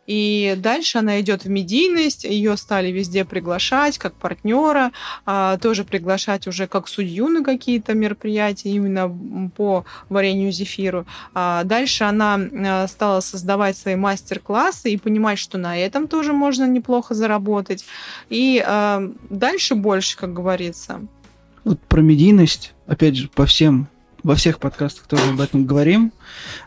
[0.07, 4.91] И дальше она идет в медийность, ее стали везде приглашать как партнера,
[5.25, 9.09] а, тоже приглашать уже как судью на какие-то мероприятия именно
[9.57, 11.07] по варенью зефиру.
[11.35, 16.67] А дальше она а, стала создавать свои мастер-классы и понимать, что на этом тоже можно
[16.67, 17.85] неплохо заработать.
[18.29, 21.01] И а, дальше больше, как говорится.
[21.65, 23.89] Вот про медийность, опять же, по всем
[24.23, 26.13] во всех подкастах тоже об этом говорим.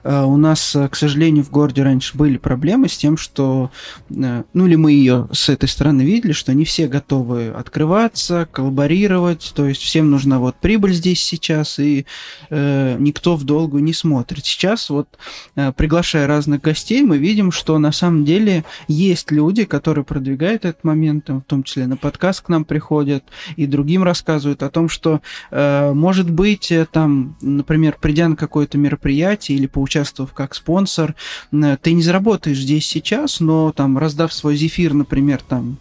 [0.04, 3.72] Э, у нас, э, к сожалению, в городе раньше были проблемы с тем, что,
[4.10, 9.54] э, ну или мы ее с этой стороны видели, что не все готовы открываться, коллаборировать,
[9.56, 12.06] то есть всем нужна вот прибыль здесь сейчас, и
[12.50, 14.46] э, никто в долгу не смотрит.
[14.46, 15.08] Сейчас вот,
[15.56, 20.84] э, приглашая разных гостей, мы видим, что на самом деле есть люди, которые продвигают этот
[20.84, 23.24] момент, в том числе на подкаст к нам приходят
[23.56, 29.58] и другим рассказывают о том, что, э, может быть, там например, придя на какое-то мероприятие
[29.58, 31.16] или поучаствовав как спонсор,
[31.52, 35.78] ты не заработаешь здесь сейчас, но там раздав свой зефир, например, там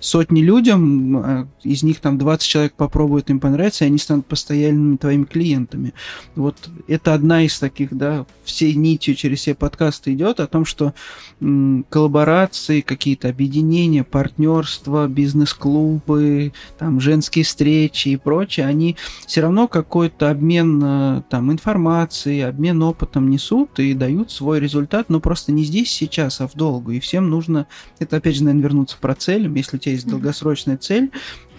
[0.00, 4.96] сотни людям, э, из них там 20 человек попробуют, им понравится, и они станут постоянными
[4.96, 5.94] твоими клиентами.
[6.34, 10.94] Вот это одна из таких, да, всей нитью через все подкасты идет о том, что
[11.40, 18.96] м, коллаборации, какие-то объединения, партнерства, бизнес-клубы, там женские встречи и прочее, они
[19.26, 25.20] все равно какой-то обмен э, там информацией, обмен опытом несут и дают свой результат, но
[25.20, 26.92] просто не здесь сейчас, а в долгу.
[26.92, 27.66] И всем нужно,
[27.98, 31.10] это опять же, наверное, вернуться про цель, если у тебя есть долгосрочная цель,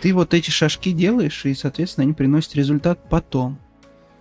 [0.01, 3.59] ты вот эти шажки делаешь, и, соответственно, они приносят результат потом.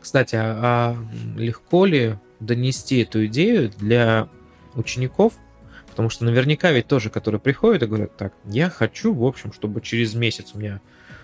[0.00, 0.96] Кстати, а, а
[1.36, 4.28] легко ли донести эту идею для
[4.74, 5.34] учеников?
[5.88, 9.80] Потому что наверняка ведь тоже, которые приходят и говорят, так, я хочу, в общем, чтобы
[9.80, 10.80] через месяц у меня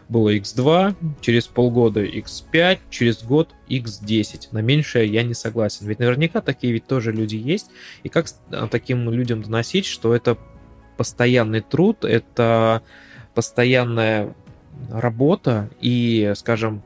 [0.08, 4.48] было x2, через полгода x5, через год x10.
[4.50, 5.86] На меньшее я не согласен.
[5.86, 7.70] Ведь наверняка такие ведь тоже люди есть.
[8.02, 10.36] И как а, таким людям доносить, что это
[10.96, 12.82] постоянный труд, это
[13.34, 14.34] постоянная
[14.90, 16.82] работа и, скажем,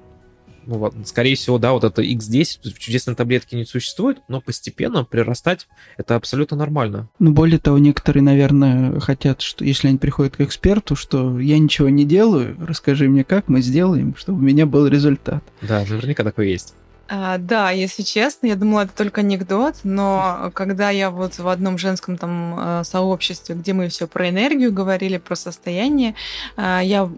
[0.69, 5.67] ну, скорее всего, да, вот это X10 в чудесной таблетке не существует, но постепенно прирастать
[5.97, 7.09] это абсолютно нормально.
[7.19, 11.89] Ну, более того, некоторые, наверное, хотят, что если они приходят к эксперту, что я ничего
[11.89, 15.43] не делаю, расскажи мне, как мы сделаем, чтобы у меня был результат.
[15.63, 16.75] Да, наверняка такое есть.
[17.11, 21.79] А, да, если честно, я думала, это только анекдот, но когда я вот в одном
[21.79, 26.15] женском там э, сообществе, где мы все про энергию говорили, про состояние,
[26.59, 27.11] э, я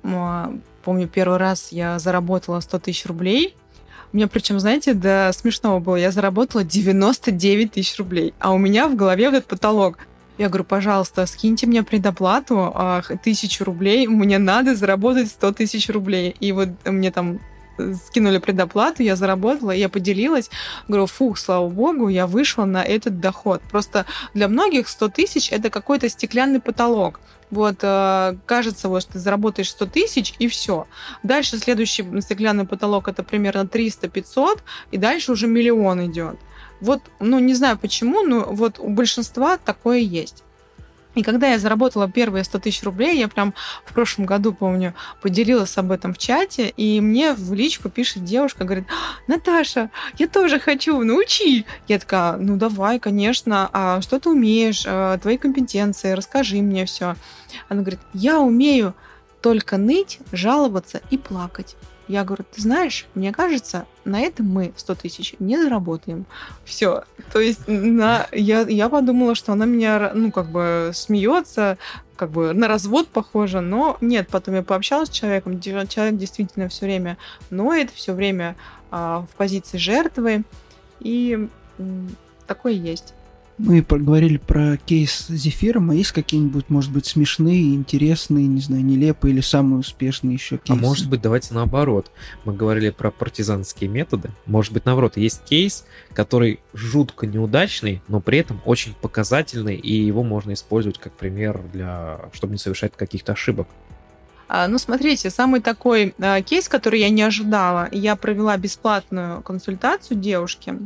[0.84, 3.56] помню, первый раз я заработала 100 тысяч рублей,
[4.12, 5.94] у меня причем, знаете, до смешного было.
[5.94, 9.98] Я заработала 99 тысяч рублей, а у меня в голове вот этот потолок.
[10.36, 12.74] Я говорю, пожалуйста, скиньте мне предоплату
[13.22, 16.34] тысячу рублей, мне надо заработать 100 тысяч рублей.
[16.40, 17.40] И вот мне там
[18.06, 20.50] скинули предоплату, я заработала, я поделилась.
[20.88, 23.62] Говорю, фух, слава богу, я вышла на этот доход.
[23.70, 27.20] Просто для многих 100 тысяч это какой-то стеклянный потолок.
[27.50, 30.86] Вот, э, кажется, вот, что ты заработаешь 100 тысяч, и все.
[31.22, 34.60] Дальше следующий стеклянный потолок это примерно 300-500,
[34.92, 36.36] и дальше уже миллион идет.
[36.80, 40.44] Вот, ну, не знаю почему, но вот у большинства такое есть.
[41.14, 43.52] И когда я заработала первые 100 тысяч рублей, я прям
[43.84, 48.64] в прошлом году, помню, поделилась об этом в чате, и мне в личку пишет девушка,
[48.64, 48.86] говорит,
[49.26, 51.66] Наташа, я тоже хочу, научи.
[51.88, 57.16] Я такая, ну давай, конечно, а что ты умеешь, а, твои компетенции, расскажи мне все.
[57.68, 58.94] Она говорит, я умею
[59.42, 61.76] только ныть, жаловаться и плакать.
[62.10, 66.26] Я говорю, ты знаешь, мне кажется, на этом мы 100 тысяч не заработаем.
[66.64, 67.04] Все.
[67.32, 68.26] То есть на...
[68.32, 71.78] я, я подумала, что она меня, ну, как бы смеется,
[72.16, 76.86] как бы на развод похоже, но нет, потом я пообщалась с человеком, человек действительно все
[76.86, 77.16] время
[77.50, 78.56] ноет, все время
[78.90, 80.42] а, в позиции жертвы,
[80.98, 81.48] и
[81.78, 82.16] м,
[82.48, 83.14] такое есть.
[83.62, 88.82] Мы поговорили про кейс с зефиром, а есть какие-нибудь, может быть, смешные, интересные, не знаю,
[88.82, 90.80] нелепые или самые успешные еще кейсы?
[90.80, 92.10] А может быть, давайте наоборот.
[92.46, 94.30] Мы говорили про партизанские методы.
[94.46, 95.84] Может быть, наоборот, есть кейс,
[96.14, 102.30] который жутко неудачный, но при этом очень показательный, и его можно использовать как пример для,
[102.32, 103.68] чтобы не совершать каких-то ошибок.
[104.48, 110.18] А, ну, смотрите, самый такой а, кейс, который я не ожидала, я провела бесплатную консультацию
[110.18, 110.76] девушке,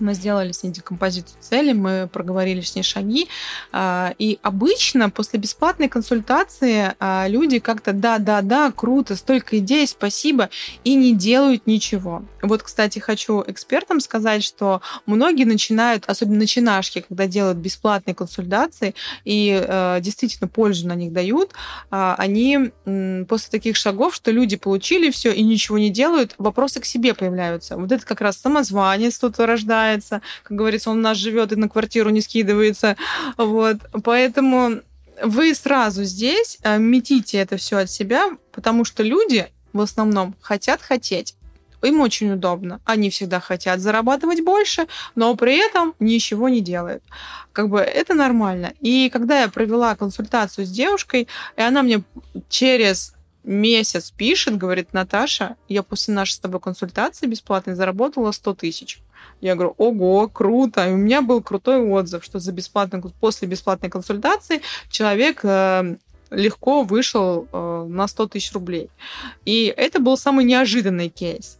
[0.00, 3.28] мы сделали с ней декомпозицию цели, мы проговорили с ней шаги.
[3.72, 10.50] А, и обычно после бесплатной консультации а, люди как-то да-да-да, круто, столько идей, спасибо,
[10.84, 12.22] и не делают ничего.
[12.42, 18.94] Вот, кстати, хочу экспертам сказать, что многие начинают, особенно начинашки, когда делают бесплатные консультации
[19.24, 21.52] и э, действительно пользу на них дают,
[21.90, 22.70] а, они
[23.28, 27.76] после таких шагов, что люди получили все и ничего не делают, вопросы к себе появляются.
[27.76, 29.60] Вот это как раз самозванец рождается,
[29.90, 30.22] меняется.
[30.42, 32.96] Как говорится, он у нас живет и на квартиру не скидывается.
[33.36, 33.76] Вот.
[34.04, 34.80] Поэтому
[35.22, 40.82] вы сразу здесь э, метите это все от себя, потому что люди в основном хотят
[40.82, 41.34] хотеть.
[41.82, 42.80] Им очень удобно.
[42.84, 47.02] Они всегда хотят зарабатывать больше, но при этом ничего не делают.
[47.52, 48.72] Как бы это нормально.
[48.80, 51.26] И когда я провела консультацию с девушкой,
[51.56, 52.02] и она мне
[52.50, 53.14] через
[53.44, 59.00] месяц пишет, говорит, Наташа, я после нашей с тобой консультации бесплатной заработала 100 тысяч.
[59.40, 60.88] Я говорю, ого, круто.
[60.88, 64.60] И у меня был крутой отзыв, что за бесплатную, после бесплатной консультации
[64.90, 65.96] человек э,
[66.30, 68.90] легко вышел э, на 100 тысяч рублей.
[69.44, 71.59] И это был самый неожиданный кейс.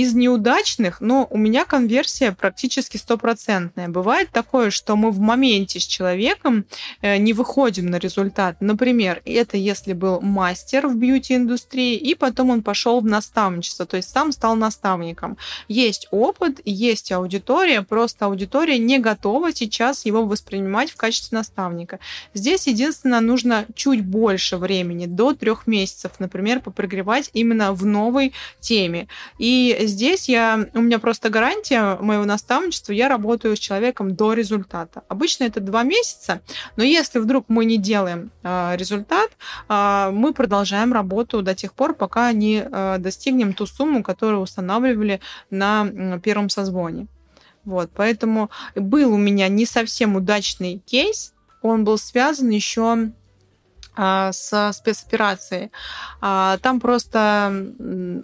[0.00, 3.88] Из неудачных, но у меня конверсия практически стопроцентная.
[3.88, 6.66] Бывает такое, что мы в моменте с человеком
[7.02, 8.56] э, не выходим на результат.
[8.60, 14.10] Например, это если был мастер в бьюти-индустрии, и потом он пошел в наставничество, то есть
[14.10, 15.36] сам стал наставником.
[15.66, 21.98] Есть опыт, есть аудитория, просто аудитория не готова сейчас его воспринимать в качестве наставника.
[22.34, 29.08] Здесь единственное, нужно чуть больше времени, до трех месяцев, например, попригревать именно в новой теме.
[29.38, 35.02] И здесь я, у меня просто гарантия моего наставничества, я работаю с человеком до результата.
[35.08, 36.40] Обычно это два месяца,
[36.76, 39.30] но если вдруг мы не делаем э, результат,
[39.68, 45.20] э, мы продолжаем работу до тех пор, пока не э, достигнем ту сумму, которую устанавливали
[45.50, 47.08] на первом созвоне.
[47.64, 53.10] Вот, поэтому был у меня не совсем удачный кейс, он был связан еще
[53.98, 55.72] с спецоперацией.
[56.20, 57.52] А, там просто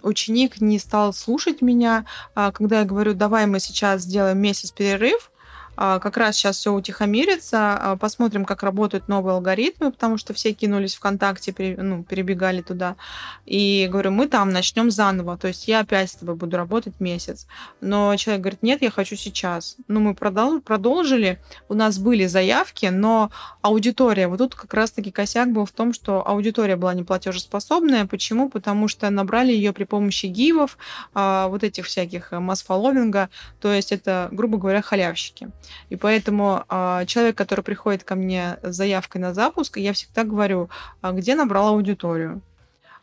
[0.03, 5.31] ученик не стал слушать меня, а, когда я говорю, давай мы сейчас сделаем месяц перерыв,
[5.31, 5.34] а,
[5.75, 10.95] как раз сейчас все утихомирится, а, посмотрим, как работают новые алгоритмы, потому что все кинулись
[10.95, 12.95] ВКонтакте, ну, перебегали туда.
[13.45, 17.47] И говорю, мы там начнем заново, то есть я опять с тобой буду работать месяц.
[17.81, 19.77] Но человек говорит, нет, я хочу сейчас.
[19.87, 25.65] Ну, мы продолжили, у нас были заявки, но аудитория, вот тут как раз-таки косяк был
[25.65, 28.05] в том, что аудитория была неплатежеспособная.
[28.05, 28.49] Почему?
[28.49, 30.77] Потому что набрали ее при помощи гивов,
[31.13, 35.49] а, вот этих всяких э, масс-фолловинга, то есть это, грубо говоря, халявщики.
[35.89, 40.69] И поэтому э, человек, который приходит ко мне с заявкой на запуск, я всегда говорю,
[41.01, 42.41] а где набрал аудиторию.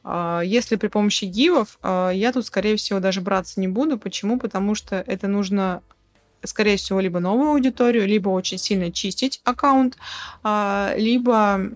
[0.04, 3.98] Э, если при помощи гивов, я тут, скорее всего, даже браться не буду.
[3.98, 4.38] Почему?
[4.38, 5.82] Потому что это нужно
[6.45, 9.97] скорее всего, либо новую аудиторию, либо очень сильно чистить аккаунт,
[10.43, 11.70] а, либо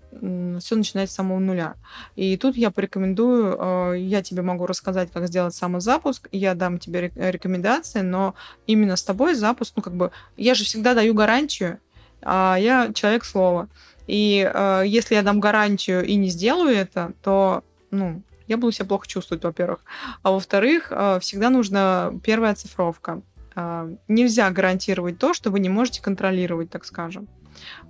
[0.61, 1.75] все начинать с самого нуля.
[2.17, 7.13] И тут я порекомендую, а, я тебе могу рассказать, как сделать самозапуск, я дам тебе
[7.15, 8.35] рекомендации, но
[8.67, 11.79] именно с тобой запуск, ну как бы, я же всегда даю гарантию,
[12.23, 13.69] а я человек слова.
[14.07, 18.87] И э, если я дам гарантию и не сделаю это, то, ну, я буду себя
[18.87, 19.81] плохо чувствовать, во-первых.
[20.23, 23.21] А во-вторых, всегда нужна первая оцифровка.
[23.57, 27.27] А, нельзя гарантировать то, что вы не можете контролировать, так скажем.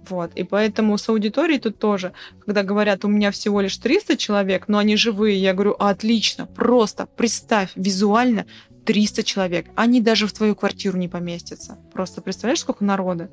[0.09, 0.33] Вот.
[0.37, 2.13] И поэтому с аудиторией тут тоже,
[2.45, 7.07] когда говорят, у меня всего лишь 300 человек, но они живые, я говорю, отлично, просто
[7.07, 8.47] представь визуально
[8.85, 9.67] 300 человек.
[9.75, 11.79] Они даже в твою квартиру не поместятся.
[11.93, 13.29] Просто представляешь, сколько народа?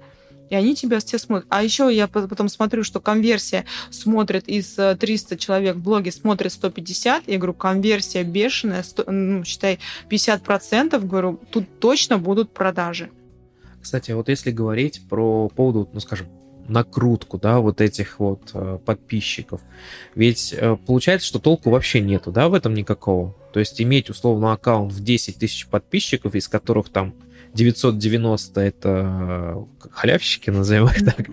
[0.49, 1.47] И они тебя все смотрят.
[1.49, 6.51] А еще я потом смотрю, что конверсия смотрит из 300 э, человек в блоге, смотрит
[6.51, 7.27] 150.
[7.27, 9.79] Я говорю, конверсия бешеная, 100, ну, считай,
[10.09, 10.99] 50%.
[11.05, 13.09] Говорю, тут точно будут продажи.
[13.81, 16.27] Кстати, вот если говорить про поводу, ну, скажем,
[16.67, 19.61] накрутку, да, вот этих вот э, подписчиков.
[20.15, 23.35] Ведь э, получается, что толку вообще нету, да, в этом никакого.
[23.53, 27.13] То есть иметь условно аккаунт в 10 тысяч подписчиков, из которых там
[27.53, 31.27] 990 это халявщики, назовем их так,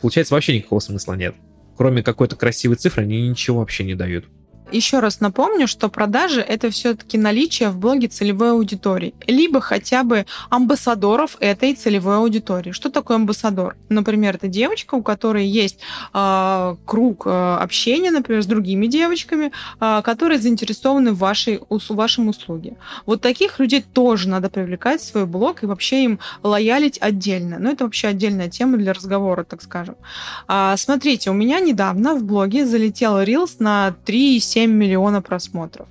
[0.00, 1.34] получается вообще никакого смысла нет.
[1.76, 4.24] Кроме какой-то красивой цифры, они ничего вообще не дают.
[4.72, 10.26] Еще раз напомню, что продажи– это все-таки наличие в блоге целевой аудитории, либо хотя бы
[10.50, 12.72] амбассадоров этой целевой аудитории.
[12.72, 13.76] Что такое амбассадор?
[13.88, 15.78] Например, это девочка, у которой есть
[16.12, 22.26] э, круг э, общения, например, с другими девочками, э, которые заинтересованы в вашей, в вашем
[22.28, 22.76] услуге.
[23.06, 27.58] Вот таких людей тоже надо привлекать в свой блог и вообще им лоялить отдельно.
[27.60, 29.94] Но это вообще отдельная тема для разговора, так скажем.
[30.48, 35.86] А, смотрите, у меня недавно в блоге залетел Reels на 3,7 7 миллионов просмотров.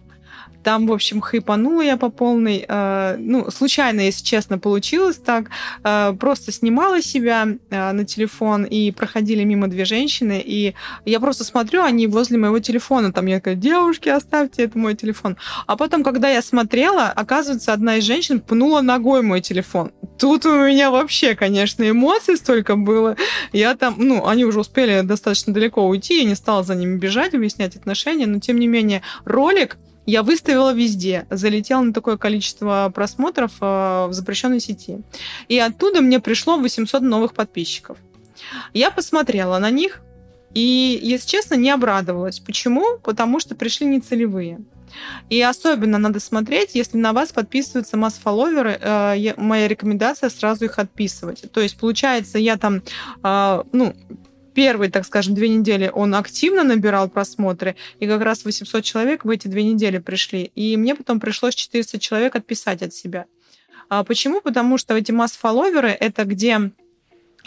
[0.65, 2.65] Там, в общем, хайпанула я по полной.
[2.67, 5.51] Э, ну, случайно, если честно, получилось так.
[5.83, 10.73] Э, просто снимала себя э, на телефон, и проходили мимо две женщины, и
[11.05, 13.13] я просто смотрю, они возле моего телефона.
[13.13, 15.37] Там я такая, девушки, оставьте, это мой телефон.
[15.67, 19.91] А потом, когда я смотрела, оказывается, одна из женщин пнула ногой мой телефон.
[20.17, 23.17] Тут у меня вообще, конечно, эмоций столько было.
[23.53, 27.33] Я там, ну, они уже успели достаточно далеко уйти, я не стала за ними бежать,
[27.33, 33.51] выяснять отношения, но тем не менее ролик я выставила везде, залетела на такое количество просмотров
[33.61, 35.01] э, в запрещенной сети.
[35.47, 37.97] И оттуда мне пришло 800 новых подписчиков.
[38.73, 40.01] Я посмотрела на них
[40.53, 42.39] и, если честно, не обрадовалась.
[42.39, 42.97] Почему?
[43.03, 44.59] Потому что пришли нецелевые.
[45.29, 51.51] И особенно надо смотреть, если на вас подписываются масс-фолловеры, э, моя рекомендация сразу их отписывать.
[51.51, 52.81] То есть, получается, я там,
[53.23, 53.95] э, ну,
[54.55, 59.29] первые, так скажем, две недели он активно набирал просмотры, и как раз 800 человек в
[59.29, 60.51] эти две недели пришли.
[60.55, 63.25] И мне потом пришлось 400 человек отписать от себя.
[63.89, 64.41] А почему?
[64.41, 66.71] Потому что эти масс-фолловеры— это где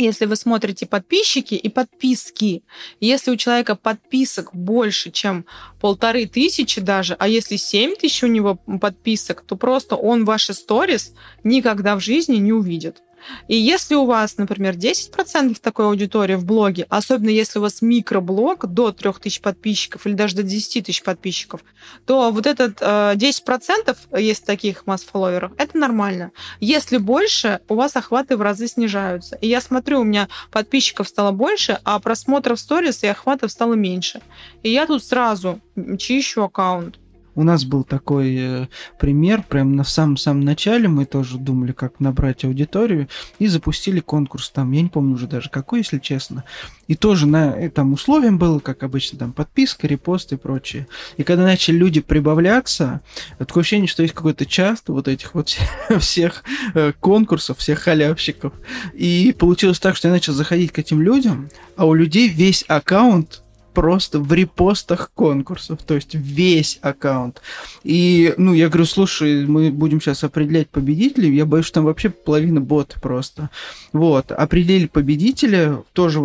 [0.00, 2.62] если вы смотрите подписчики и подписки,
[3.00, 5.44] если у человека подписок больше, чем
[5.80, 11.14] полторы тысячи даже, а если семь тысяч у него подписок, то просто он ваши сторис
[11.42, 13.02] никогда в жизни не увидит.
[13.48, 18.66] И если у вас, например, 10% такой аудитории в блоге, особенно если у вас микроблог
[18.66, 21.62] до 3000 подписчиков или даже до 10 тысяч подписчиков,
[22.06, 26.32] то вот этот э, 10% есть таких масс-фолловеров, это нормально.
[26.60, 29.36] Если больше, у вас охваты в разы снижаются.
[29.36, 34.20] И я смотрю, у меня подписчиков стало больше, а просмотров сторис и охватов стало меньше.
[34.62, 35.60] И я тут сразу
[35.98, 36.98] чищу аккаунт.
[37.38, 38.66] У нас был такой э,
[38.98, 43.08] пример, прямо на самом-самом начале мы тоже думали, как набрать аудиторию,
[43.38, 46.42] и запустили конкурс там, я не помню уже даже какой, если честно.
[46.88, 50.88] И тоже на этом условием было, как обычно, там подписка, репост и прочее.
[51.16, 53.02] И когда начали люди прибавляться,
[53.38, 55.56] такое ощущение, что есть какой-то часто вот этих вот
[56.00, 56.42] всех
[56.74, 58.52] э, конкурсов, всех халявщиков.
[58.94, 63.44] И получилось так, что я начал заходить к этим людям, а у людей весь аккаунт
[63.78, 67.40] просто в репостах конкурсов, то есть весь аккаунт.
[67.84, 72.10] И, ну, я говорю, слушай, мы будем сейчас определять победителей, я боюсь, что там вообще
[72.10, 73.50] половина боты просто.
[73.92, 76.20] Вот, определили победителя, тоже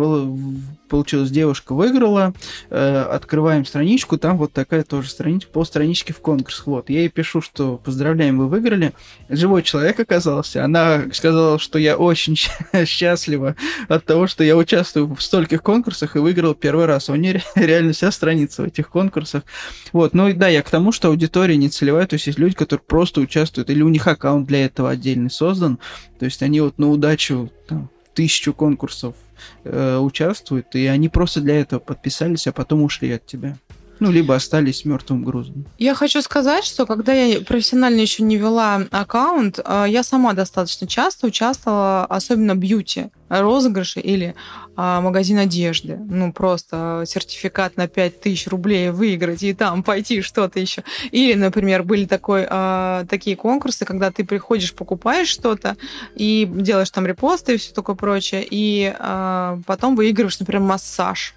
[0.88, 2.34] получилось, девушка выиграла,
[2.70, 6.64] э, открываем страничку, там вот такая тоже страничка, полстранички в конкурс.
[6.66, 8.94] Вот, я ей пишу, что поздравляем, вы выиграли.
[9.28, 12.36] Живой человек оказался, она сказала, что я очень
[12.84, 13.54] счастлива
[13.86, 17.08] от того, что я участвую в стольких конкурсах и выиграл первый раз.
[17.08, 19.44] У нее реально вся страница в этих конкурсах.
[19.92, 22.54] Вот, ну и да, я к тому, что аудитория не целевая, то есть есть люди,
[22.54, 25.78] которые просто участвуют, или у них аккаунт для этого отдельный создан,
[26.18, 29.14] то есть они вот на удачу там, тысячу конкурсов
[29.64, 33.56] э, участвуют, и они просто для этого подписались, а потом ушли от тебя.
[34.04, 35.64] Ну, либо остались мертвым грузом.
[35.78, 40.86] Я хочу сказать, что когда я профессионально еще не вела аккаунт, э, я сама достаточно
[40.86, 44.34] часто участвовала, особенно бьюти розыгрыши или
[44.76, 45.96] а, магазин одежды.
[45.96, 50.84] Ну, просто сертификат на 5000 рублей выиграть и там пойти что-то еще.
[51.10, 55.76] Или, например, были такой, а, такие конкурсы, когда ты приходишь, покупаешь что-то
[56.14, 61.34] и делаешь там репосты и все такое прочее, и а, потом выигрываешь, например, массаж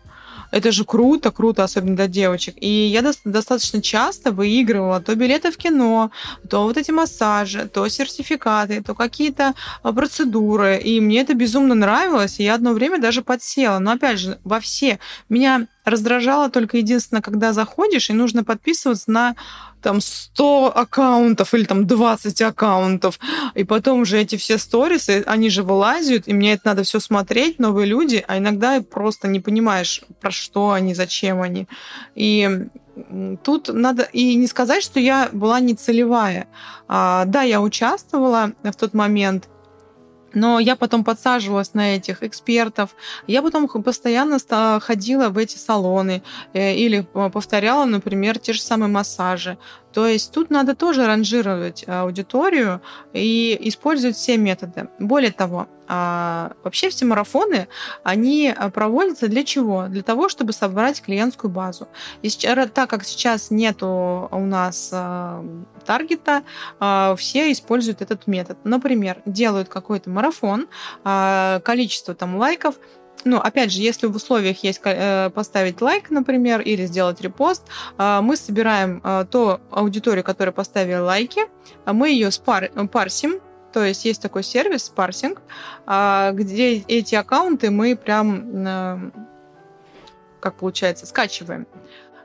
[0.51, 2.55] это же круто, круто, особенно для девочек.
[2.59, 6.11] И я до- достаточно часто выигрывала то билеты в кино,
[6.49, 10.77] то вот эти массажи, то сертификаты, то какие-то а, процедуры.
[10.77, 12.39] И мне это безумно нравилось.
[12.39, 13.79] И я одно время даже подсела.
[13.79, 14.99] Но опять же, во все.
[15.29, 19.35] Меня раздражало только единственное, когда заходишь, и нужно подписываться на
[19.88, 23.19] там 100 аккаунтов или там 20 аккаунтов,
[23.55, 27.57] и потом уже эти все сторисы, они же вылазят, и мне это надо все смотреть,
[27.57, 31.67] новые люди, а иногда просто не понимаешь, про что они, зачем они.
[32.15, 32.67] И
[33.43, 36.47] тут надо и не сказать, что я была не целевая.
[36.89, 39.47] А, да, я участвовала в тот момент,
[40.34, 42.95] но я потом подсаживалась на этих экспертов.
[43.28, 44.38] Я потом постоянно
[44.80, 46.23] ходила в эти салоны
[46.53, 47.01] э, или
[47.34, 49.57] повторяла, например, те же самые массажи.
[49.97, 52.83] То есть тут надо тоже ранжировать аудиторию
[53.13, 54.89] и использовать все методы.
[54.99, 57.67] Более того, а, вообще все марафоны,
[58.03, 59.87] они проводятся для чего?
[59.87, 61.87] Для того, чтобы собрать клиентскую базу.
[62.21, 65.43] И так как сейчас нету у нас а,
[65.83, 66.43] таргета,
[66.79, 68.59] а, все используют этот метод.
[68.65, 70.67] Например, делают какой-то марафон,
[71.03, 72.75] количество там лайков–
[73.28, 77.63] ну, опять же, если в условиях есть э, поставить лайк, например, или сделать репост,
[77.97, 81.41] э, мы собираем э, ту аудиторию, которая поставила лайки,
[81.86, 83.39] мы ее спар парсим,
[83.73, 85.41] то есть есть такой сервис парсинг,
[85.86, 89.11] где эти аккаунты мы прям,
[90.39, 91.67] как получается, скачиваем.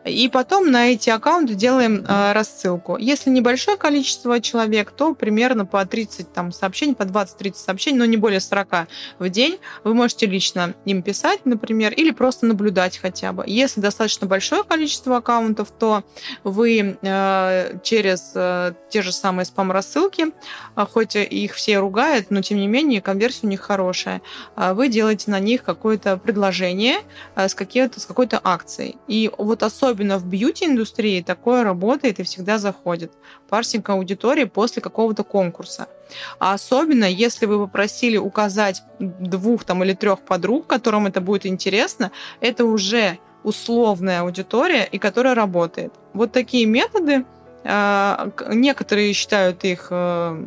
[0.05, 2.97] И потом на эти аккаунты делаем э, рассылку.
[2.97, 8.17] Если небольшое количество человек, то примерно по 30 там, сообщений, по 20-30 сообщений, но не
[8.17, 8.89] более 40
[9.21, 9.59] в день.
[9.85, 13.45] Вы можете лично им писать, например, или просто наблюдать хотя бы.
[13.47, 16.03] Если достаточно большое количество аккаунтов, то
[16.43, 20.33] вы э, через э, те же самые спам-рассылки,
[20.75, 24.21] э, хоть их все ругают, но тем не менее конверсия у них хорошая,
[24.57, 26.99] э, вы делаете на них какое-то предложение
[27.37, 28.97] с, с какой-то акцией.
[29.07, 33.13] И вот особенно особенно в бьюти-индустрии такое работает и всегда заходит.
[33.49, 35.87] Парсинг аудитории после какого-то конкурса.
[36.39, 42.11] А особенно, если вы попросили указать двух там, или трех подруг, которым это будет интересно,
[42.41, 45.93] это уже условная аудитория, и которая работает.
[46.15, 47.25] Вот такие методы,
[47.65, 50.47] а, некоторые считают их э,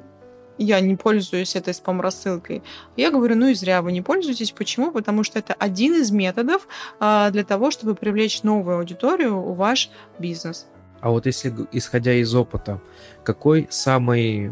[0.58, 2.64] я не пользуюсь этой спам-рассылкой.
[2.96, 4.52] Я говорю, ну и зря вы не пользуетесь.
[4.52, 4.92] Почему?
[4.92, 6.68] Потому что это один из методов
[7.00, 9.90] а, для того, чтобы привлечь новую аудиторию в ваш
[10.20, 10.68] бизнес.
[11.02, 12.82] А вот если, исходя из опыта,
[13.24, 14.52] какой самый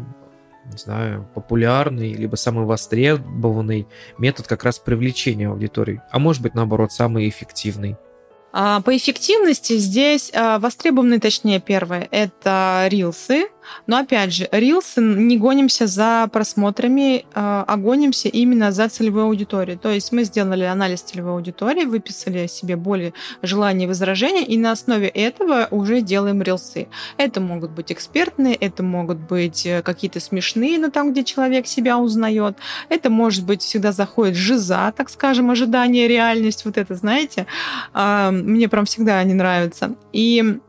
[0.72, 3.86] не знаю, популярный, либо самый востребованный
[4.16, 7.96] метод как раз привлечения аудитории, а может быть, наоборот, самый эффективный?
[8.56, 13.48] А, по эффективности здесь а, востребованы, точнее, первое, это рилсы.
[13.86, 19.76] Но опять же, рилсы не гонимся за просмотрами, а, а гонимся именно за целевой аудиторией.
[19.76, 24.70] То есть мы сделали анализ целевой аудитории, выписали себе более желания и возражения, и на
[24.70, 26.86] основе этого уже делаем рилсы.
[27.16, 31.98] Это могут быть экспертные, это могут быть э, какие-то смешные, но там, где человек себя
[31.98, 32.56] узнает.
[32.88, 37.48] Это может быть всегда заходит жиза, так скажем, ожидание, реальность, вот это, знаете
[38.44, 39.94] мне прям всегда они нравятся.
[40.12, 40.60] И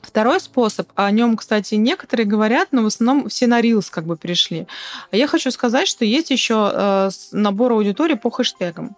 [0.00, 4.16] Второй способ, о нем, кстати, некоторые говорят, но в основном все на Reels как бы
[4.16, 4.66] перешли.
[5.10, 8.96] А я хочу сказать, что есть еще э, набор аудитории по хэштегам.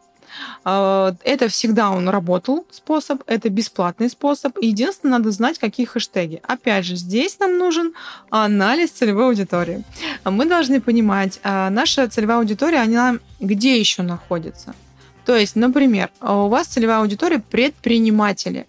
[0.64, 4.56] Э, это всегда он работал способ, это бесплатный способ.
[4.60, 6.42] Единственное, надо знать, какие хэштеги.
[6.46, 7.92] Опять же, здесь нам нужен
[8.30, 9.82] анализ целевой аудитории.
[10.24, 14.74] Мы должны понимать, э, наша целевая аудитория, она где еще находится?
[15.24, 18.66] То есть, например, у вас целевая аудитория предприниматели,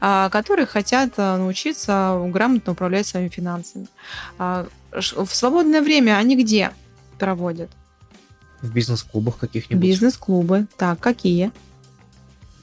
[0.00, 3.86] а, которые хотят а, научиться грамотно управлять своими финансами.
[4.38, 6.72] А, в свободное время они где
[7.18, 7.70] проводят?
[8.60, 9.82] В бизнес-клубах каких-нибудь.
[9.82, 10.66] Бизнес-клубы.
[10.76, 11.52] Так, какие?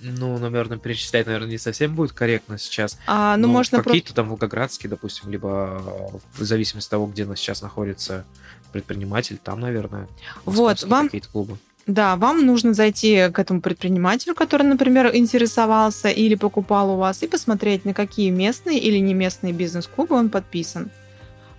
[0.02, 2.98] Ну, наверное, перечислять, наверное, не совсем будет корректно сейчас.
[3.06, 4.16] А, ну, можно какие-то про...
[4.16, 8.26] там волгоградские, допустим, либо в зависимости от того, где сейчас находится
[8.72, 10.08] предприниматель, там, наверное,
[10.46, 11.58] вот вам какие-то клубы.
[11.88, 17.28] Да, вам нужно зайти к этому предпринимателю, который, например, интересовался или покупал у вас, и
[17.28, 20.92] посмотреть, на какие местные или не местные бизнес-клубы он подписан.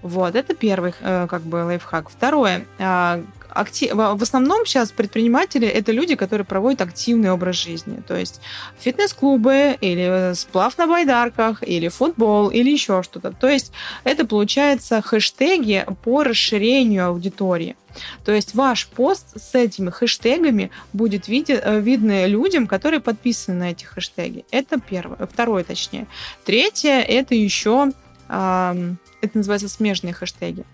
[0.03, 2.09] Вот, это первый э, как бы лайфхак.
[2.09, 3.23] Второе, а,
[3.55, 3.93] актив...
[3.95, 8.03] в основном сейчас предприниматели это люди, которые проводят активный образ жизни.
[8.07, 8.41] То есть
[8.79, 13.33] фитнес-клубы или сплав на байдарках, или футбол, или еще что-то.
[13.33, 13.73] То есть
[14.05, 17.77] это получается хэштеги по расширению аудитории.
[18.25, 23.71] То есть ваш пост с этими хэштегами будет види- э, видно людям, которые подписаны на
[23.71, 24.45] эти хэштеги.
[24.51, 25.27] Это первое.
[25.27, 26.07] Второе, точнее.
[26.45, 27.93] Третье, это еще,
[28.29, 30.65] э, это называется смежные хэштеги.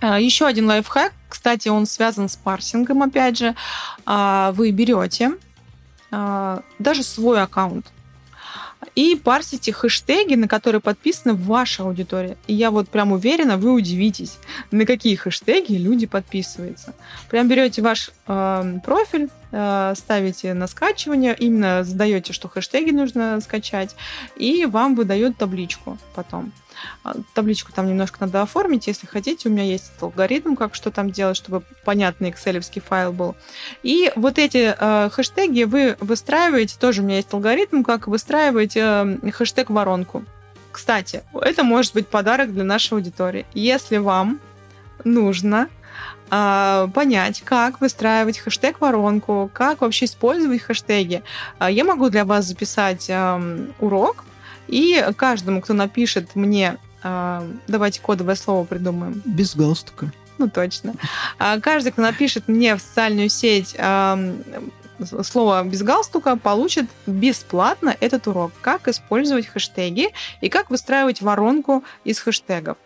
[0.00, 3.54] А, Еще один лайфхак, кстати, он связан с парсингом, опять же.
[4.06, 5.32] А, вы берете
[6.10, 7.86] а, даже свой аккаунт
[8.94, 12.36] и парсите хэштеги, на которые подписана ваша аудитория.
[12.46, 14.38] И я вот прям уверена, вы удивитесь,
[14.70, 16.94] на какие хэштеги люди подписываются.
[17.30, 23.94] Прям берете ваш э, профиль, э, ставите на скачивание, именно задаете, что хэштеги нужно скачать,
[24.36, 26.52] и вам выдает табличку потом.
[27.04, 29.48] А, табличку там немножко надо оформить, если хотите.
[29.48, 33.36] У меня есть алгоритм, как что там делать, чтобы понятный excel файл был.
[33.82, 39.18] И вот эти э, хэштеги вы выстраиваете, тоже у меня есть алгоритм, как выстраивать э,
[39.32, 40.24] хэштег воронку.
[40.72, 43.46] Кстати, это может быть подарок для нашей аудитории.
[43.54, 44.40] Если вам
[45.04, 45.68] нужно
[46.30, 51.22] э, понять, как выстраивать хэштег-воронку, как вообще использовать хэштеги.
[51.58, 54.24] Э, я могу для вас записать э, урок,
[54.68, 59.22] и каждому, кто напишет мне, э, давайте кодовое слово придумаем.
[59.24, 60.12] Без галстука.
[60.38, 60.94] Ну, точно.
[61.38, 64.34] А каждый, кто напишет мне в социальную сеть э,
[65.22, 68.52] слово без галстука, получит бесплатно этот урок.
[68.60, 70.10] Как использовать хэштеги
[70.40, 72.76] и как выстраивать воронку из хэштегов.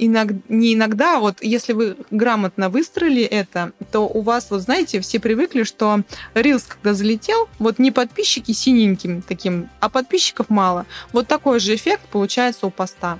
[0.00, 5.00] А иногда, не иногда, вот если вы грамотно выстроили это, то у вас, вот знаете,
[5.00, 6.02] все привыкли, что
[6.34, 10.86] Reels, когда залетел, вот не подписчики синеньким таким, а подписчиков мало.
[11.12, 13.18] Вот такой же эффект получается у поста.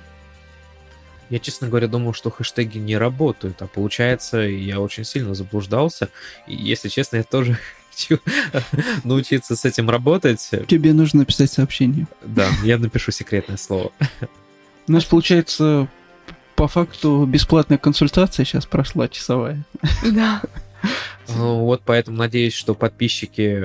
[1.29, 6.09] Я, честно говоря, думал, что хэштеги не работают, а получается, я очень сильно заблуждался.
[6.45, 7.57] И, если честно, я тоже
[7.91, 8.19] хочу
[9.05, 10.49] научиться с этим работать.
[10.67, 12.07] Тебе нужно написать сообщение.
[12.21, 13.91] Да, я напишу секретное слово.
[14.87, 15.87] У нас получается
[16.61, 19.65] по факту бесплатная консультация сейчас прошла часовая.
[20.13, 20.43] Да.
[21.35, 23.63] Ну, вот поэтому надеюсь, что подписчики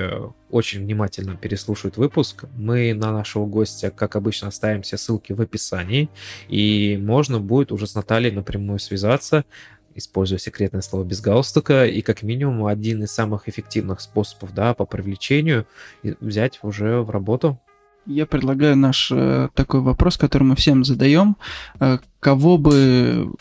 [0.49, 2.45] очень внимательно переслушают выпуск.
[2.55, 6.09] Мы на нашего гостя, как обычно, оставим все ссылки в описании,
[6.47, 9.45] и можно будет уже с Натальей напрямую связаться,
[9.93, 14.87] используя секретное слово без галстука, и как минимум один из самых эффективных способов да, по
[14.87, 15.67] привлечению
[16.01, 17.59] взять уже в работу.
[18.07, 21.35] Я предлагаю наш э, такой вопрос, который мы всем задаем.
[21.81, 23.33] Э, кого бы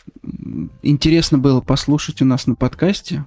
[0.82, 3.24] интересно было послушать у нас на подкасте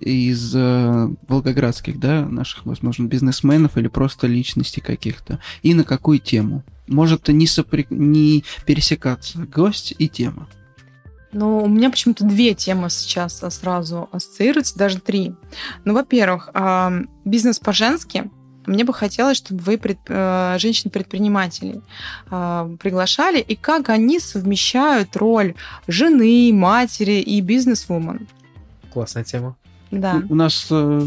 [0.00, 6.62] из э, волгоградских, да, наших, возможно, бизнесменов или просто личностей каких-то, и на какую тему?
[6.86, 7.84] Может не, сопри...
[7.90, 10.46] не пересекаться гость и тема.
[11.32, 15.34] Ну, у меня почему-то две темы сейчас сразу ассоциируются, даже три.
[15.84, 16.50] Ну, во-первых,
[17.24, 18.30] бизнес по-женски–
[18.66, 21.80] мне бы хотелось, чтобы вы пред, э, женщин-предпринимателей
[22.30, 25.54] э, приглашали, и как они совмещают роль
[25.86, 28.26] жены, матери и бизнес-вумен.
[28.92, 29.56] Классная тема.
[29.90, 30.22] Да.
[30.28, 31.06] У нас э,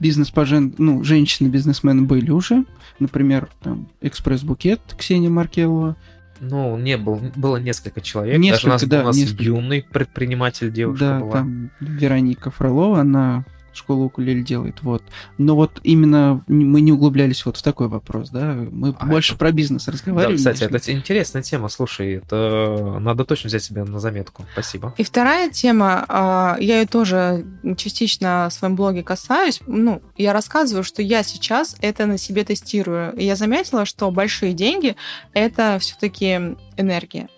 [0.00, 0.74] бизнес по жен...
[0.78, 2.64] ну, женщины-бизнесмены были уже.
[2.98, 5.96] Например, там экспресс-букет Ксения Маркелова.
[6.40, 8.38] Ну, не был, было несколько человек.
[8.38, 9.44] Несколько, Даже у нас, да, у нас несколько.
[9.44, 11.32] юный предприниматель девушка да, была.
[11.32, 13.44] там Вероника Фролова, она
[13.76, 15.02] школу укулеле делает, вот.
[15.38, 19.38] Но вот именно мы не углублялись вот в такой вопрос, да, мы А, больше это-
[19.38, 20.36] про бизнес Да, разговаривали.
[20.36, 21.68] кстати, это интересная тема.
[21.68, 24.44] Слушай, это надо точно взять себе на заметку.
[24.52, 24.94] Спасибо.
[24.96, 27.44] И вторая тема, а, я ее тоже
[27.76, 29.60] частично в своем блоге касаюсь.
[29.66, 33.12] Ну, я рассказываю, что я сейчас это на себе тестирую.
[33.16, 34.96] И я заметила, что большие деньги—
[35.34, 37.28] это все-таки энергия.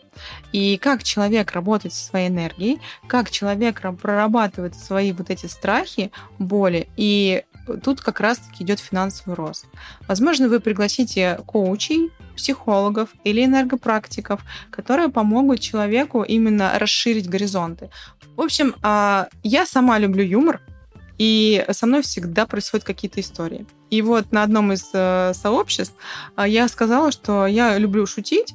[0.52, 6.10] И как человек работает со своей энергией, как человек ра- прорабатывает свои вот эти страхи,
[6.38, 7.44] боли, и
[7.82, 9.66] тут как раз-таки идет финансовый рост.
[10.06, 14.40] Возможно, вы пригласите коучей, психологов или энергопрактиков,
[14.70, 17.90] которые помогут человеку именно расширить горизонты.
[18.36, 20.60] В общем, а, я сама люблю юмор,
[21.18, 23.66] и со мной всегда происходят какие-то истории.
[23.90, 25.94] И вот на одном из э, сообществ
[26.36, 28.54] а, я сказала, что я люблю шутить,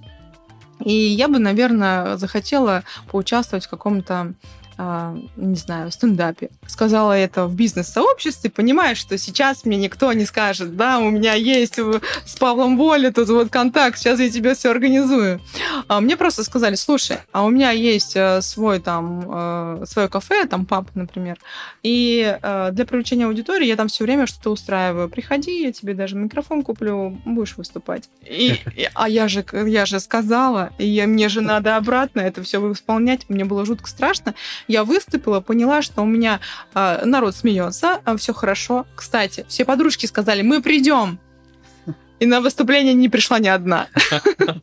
[0.79, 4.33] и я бы, наверное, захотела поучаствовать в каком-то
[4.77, 6.49] а, не знаю, стендапе.
[6.67, 11.77] Сказала это в бизнес-сообществе, понимая, что сейчас мне никто не скажет, да, у меня есть
[12.25, 15.39] с Павлом Воли тут вот контакт, сейчас я тебе все организую.
[15.87, 19.23] А мне просто сказали, слушай, а у меня есть э, свой там,
[19.81, 21.37] э, свое кафе, там паб, например,
[21.83, 25.09] и э, для привлечения аудитории я там все время что-то устраиваю.
[25.09, 28.09] Приходи, я тебе даже микрофон куплю, будешь выступать.
[28.25, 32.41] И, и- а я же, я же сказала, и я- мне же надо обратно это
[32.43, 33.29] все исполнять.
[33.29, 34.33] Мне было жутко страшно.
[34.67, 36.39] Я выступила, поняла, что у меня
[36.73, 38.85] э, народ смеется, все хорошо.
[38.95, 41.19] Кстати, все подружки сказали, мы придем.
[42.19, 43.87] И на выступление не пришла ни одна.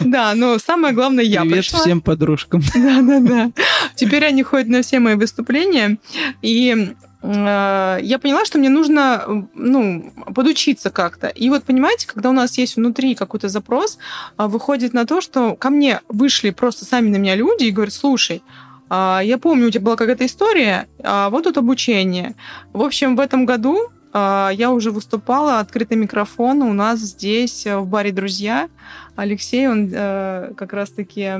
[0.00, 1.80] Да, но самое главное, я Привет пришла.
[1.80, 2.62] всем подружкам.
[2.74, 3.50] Да, да, да.
[3.94, 5.98] Теперь они ходят на все мои выступления.
[6.42, 11.28] И э, я поняла, что мне нужно э, ну, подучиться как-то.
[11.28, 13.98] И вот понимаете, когда у нас есть внутри какой-то запрос,
[14.36, 17.94] а, выходит на то, что ко мне вышли просто сами на меня люди и говорят,
[17.94, 22.34] слушай, а, я помню, у тебя была какая-то история, а вот тут обучение.
[22.72, 27.76] В общем, в этом году а, я уже выступала, открытый микрофон у нас здесь, э,
[27.76, 28.70] в баре «Друзья».
[29.14, 31.32] Алексей, он э, как раз-таки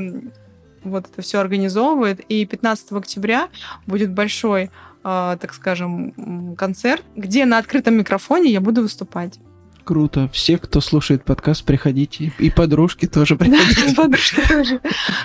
[0.84, 2.20] вот это все организовывает.
[2.28, 3.49] И 15 октября
[3.86, 4.70] будет большой,
[5.03, 9.40] так скажем, концерт, где на открытом микрофоне я буду выступать.
[9.87, 10.28] Круто.
[10.32, 12.32] Все, кто слушает подкаст, приходите.
[12.41, 13.95] И подружки тоже Да, приходите.
[13.95, 14.80] подружка тоже.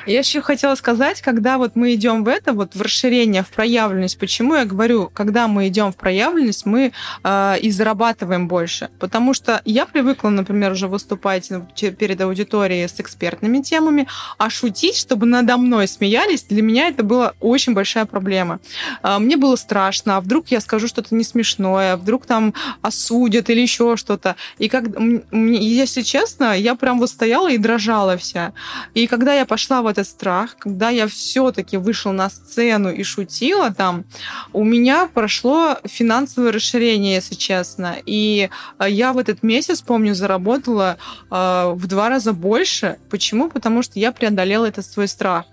[0.05, 4.19] Я еще хотела сказать, когда вот мы идем в это, вот в расширение, в проявленность,
[4.19, 6.91] почему я говорю, когда мы идем в проявленность, мы
[7.23, 8.89] э, и зарабатываем больше.
[8.99, 11.49] Потому что я привыкла, например, уже выступать
[11.97, 14.07] перед аудиторией с экспертными темами,
[14.37, 18.59] а шутить, чтобы надо мной смеялись, для меня это была очень большая проблема.
[19.01, 22.53] А, Мне было страшно, а вдруг я скажу что-то не смешное, а вдруг там
[22.83, 24.35] осудят или еще что-то.
[24.57, 24.85] И как,
[25.31, 28.53] если честно, я прям вот стояла и дрожала вся.
[28.93, 33.73] И когда я пошла в этот страх, когда я все-таки вышла на сцену и шутила
[33.73, 34.05] там,
[34.53, 37.97] у меня прошло финансовое расширение, если честно.
[38.05, 38.49] И
[38.79, 40.97] э, я в этот месяц, помню, заработала
[41.29, 42.97] э, в два раза больше.
[43.09, 43.49] Почему?
[43.49, 45.45] Потому что я преодолела этот свой страх.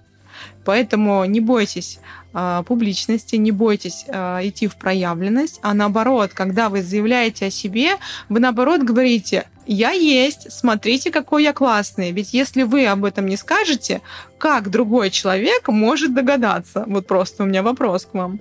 [0.65, 1.99] Поэтому не бойтесь
[2.35, 7.97] э, публичности, не бойтесь э, идти в проявленность, а наоборот, когда вы заявляете о себе,
[8.29, 12.11] вы наоборот говорите, я есть, смотрите, какой я классный.
[12.13, 14.01] Ведь если вы об этом не скажете,
[14.39, 16.85] как другой человек может догадаться?
[16.87, 18.41] Вот просто у меня вопрос к вам.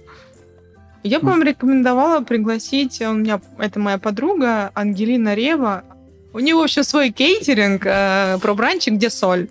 [1.03, 5.83] Я бы вам рекомендовала пригласить, у меня это моя подруга Ангелина Рева.
[6.33, 9.47] У нее вообще свой кейтеринг э, про бранчи, где соль.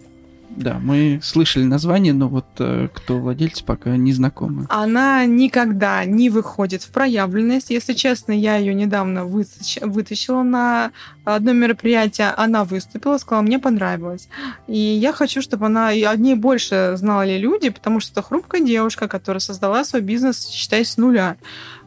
[0.51, 4.67] Да, мы слышали название, но вот э, кто владелец, пока не знакомы.
[4.71, 7.71] Она никогда не выходит в проявленность.
[7.71, 10.93] Если честно, я ее недавно вытащ- вытащила на
[11.25, 12.29] одно мероприятие.
[12.37, 14.29] Она выступила, сказала, мне понравилось.
[14.67, 18.63] И я хочу, чтобы она и о ней больше знали люди, потому что это хрупкая
[18.63, 21.37] девушка, которая создала свой бизнес, считай, с нуля.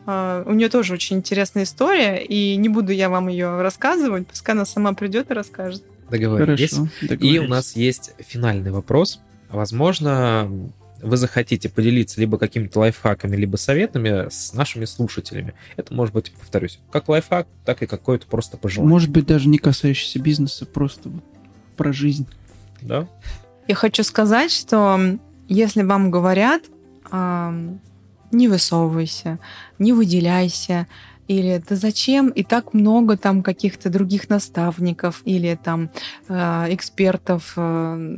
[0.05, 4.53] А, У нее тоже очень интересная история, и не буду я вам ее рассказывать, пускай
[4.53, 5.83] она сама придет и расскажет.
[6.09, 6.71] Договорились.
[6.71, 6.89] Хорошо.
[7.01, 7.49] И у договорились.
[7.49, 9.19] нас есть финальный вопрос.
[9.49, 15.53] Возможно, вы захотите поделиться либо какими-то лайфхаками, либо советами с нашими слушателями.
[15.77, 18.89] Это может быть, повторюсь, как лайфхак, так и какое-то просто пожелание.
[18.89, 21.23] Может быть, даже не касающийся бизнеса, просто вот
[21.77, 22.27] про жизнь.
[22.81, 23.07] Да?
[23.67, 26.63] Я хочу сказать, что если вам говорят,
[27.11, 29.39] не высовывайся,
[29.79, 30.87] не выделяйся,
[31.29, 35.91] или да зачем, и так много там каких-то других наставников или там
[36.27, 38.17] э, экспертов, э,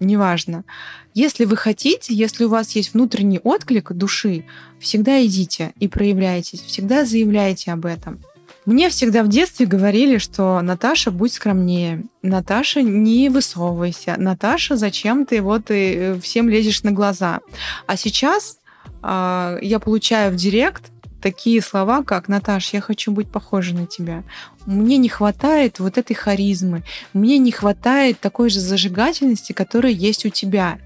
[0.00, 0.64] неважно.
[1.12, 4.46] Если вы хотите, если у вас есть внутренний отклик души,
[4.80, 8.20] всегда идите и проявляйтесь, всегда заявляйте об этом.
[8.64, 15.42] Мне всегда в детстве говорили, что Наташа, будь скромнее, Наташа, не высовывайся, Наташа, зачем ты
[15.42, 17.40] вот и э, всем лезешь на глаза.
[17.86, 18.58] А сейчас
[19.02, 20.92] э, я получаю в директ
[21.22, 24.22] такие слова, как «Наташ, я хочу быть похожей на тебя».
[24.66, 26.82] Мне не хватает вот этой харизмы,
[27.14, 30.78] мне не хватает такой же зажигательности, которая есть у тебя.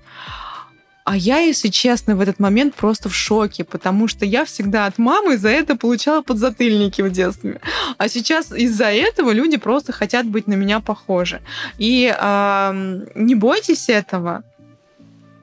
[1.04, 4.98] А я, если честно, в этот момент просто в шоке, потому что я всегда от
[4.98, 7.60] мамы за это получала подзатыльники в детстве.
[7.96, 11.40] А сейчас из-за этого люди просто хотят быть на меня похожи.
[11.78, 14.42] И э, не бойтесь этого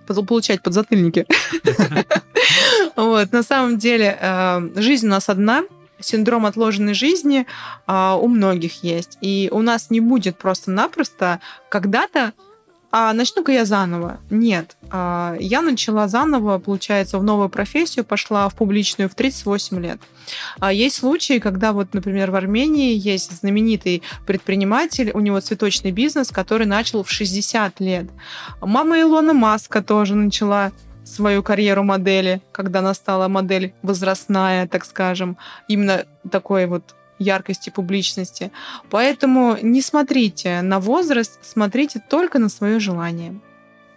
[0.05, 1.25] получать подзатыльники.
[2.95, 4.19] Вот, на самом деле,
[4.75, 5.63] жизнь у нас одна,
[5.99, 7.47] синдром отложенной жизни
[7.87, 9.17] у многих есть.
[9.21, 11.39] И у нас не будет просто-напросто
[11.69, 12.33] когда-то
[12.95, 14.19] а начну-ка я заново.
[14.29, 14.77] Нет.
[14.91, 19.99] А, я начала заново, получается, в новую профессию, пошла в публичную в 38 лет.
[20.59, 26.29] А есть случаи, когда вот, например, в Армении есть знаменитый предприниматель, у него цветочный бизнес,
[26.29, 28.05] который начал в 60 лет.
[28.61, 30.71] Мама Илона Маска тоже начала
[31.03, 35.37] свою карьеру модели, когда она стала модель возрастная, так скажем,
[35.67, 36.93] именно такой вот
[37.23, 38.51] яркости публичности.
[38.89, 43.39] Поэтому не смотрите на возраст, смотрите только на свое желание.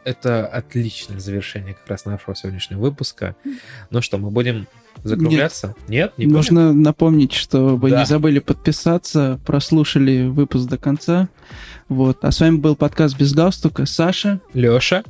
[0.05, 3.35] Это отличное завершение как раз нашего сегодняшнего выпуска.
[3.91, 4.68] Ну что, мы будем
[5.03, 5.74] закругляться?
[5.89, 6.83] Нет, Нет не Нужно будем?
[6.83, 8.01] напомнить, что вы да.
[8.01, 11.29] не забыли подписаться, прослушали выпуск до конца.
[11.89, 12.24] Вот.
[12.24, 13.85] А с вами был подкаст без галстука.
[13.85, 15.03] Саша, Леша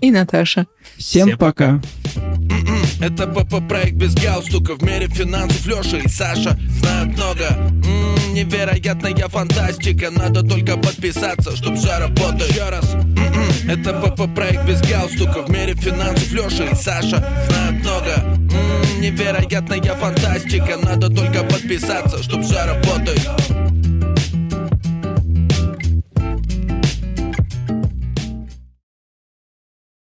[0.00, 0.66] и Наташа.
[0.96, 1.80] Всем, Всем пока.
[1.80, 2.67] пока.
[3.00, 4.74] Это ПП-проект без галстука.
[4.74, 7.46] В мире финансов Леша и Саша знают много.
[7.48, 10.10] М-м, Невероятная фантастика.
[10.10, 12.94] Надо только подписаться, чтоб все работало Еще раз.
[12.94, 15.42] М-м, Это ПП-проект без галстука.
[15.42, 18.14] В мире финансов Леша и Саша знают много.
[18.16, 20.76] М-м, Невероятная фантастика.
[20.82, 23.67] Надо только подписаться, чтоб все работало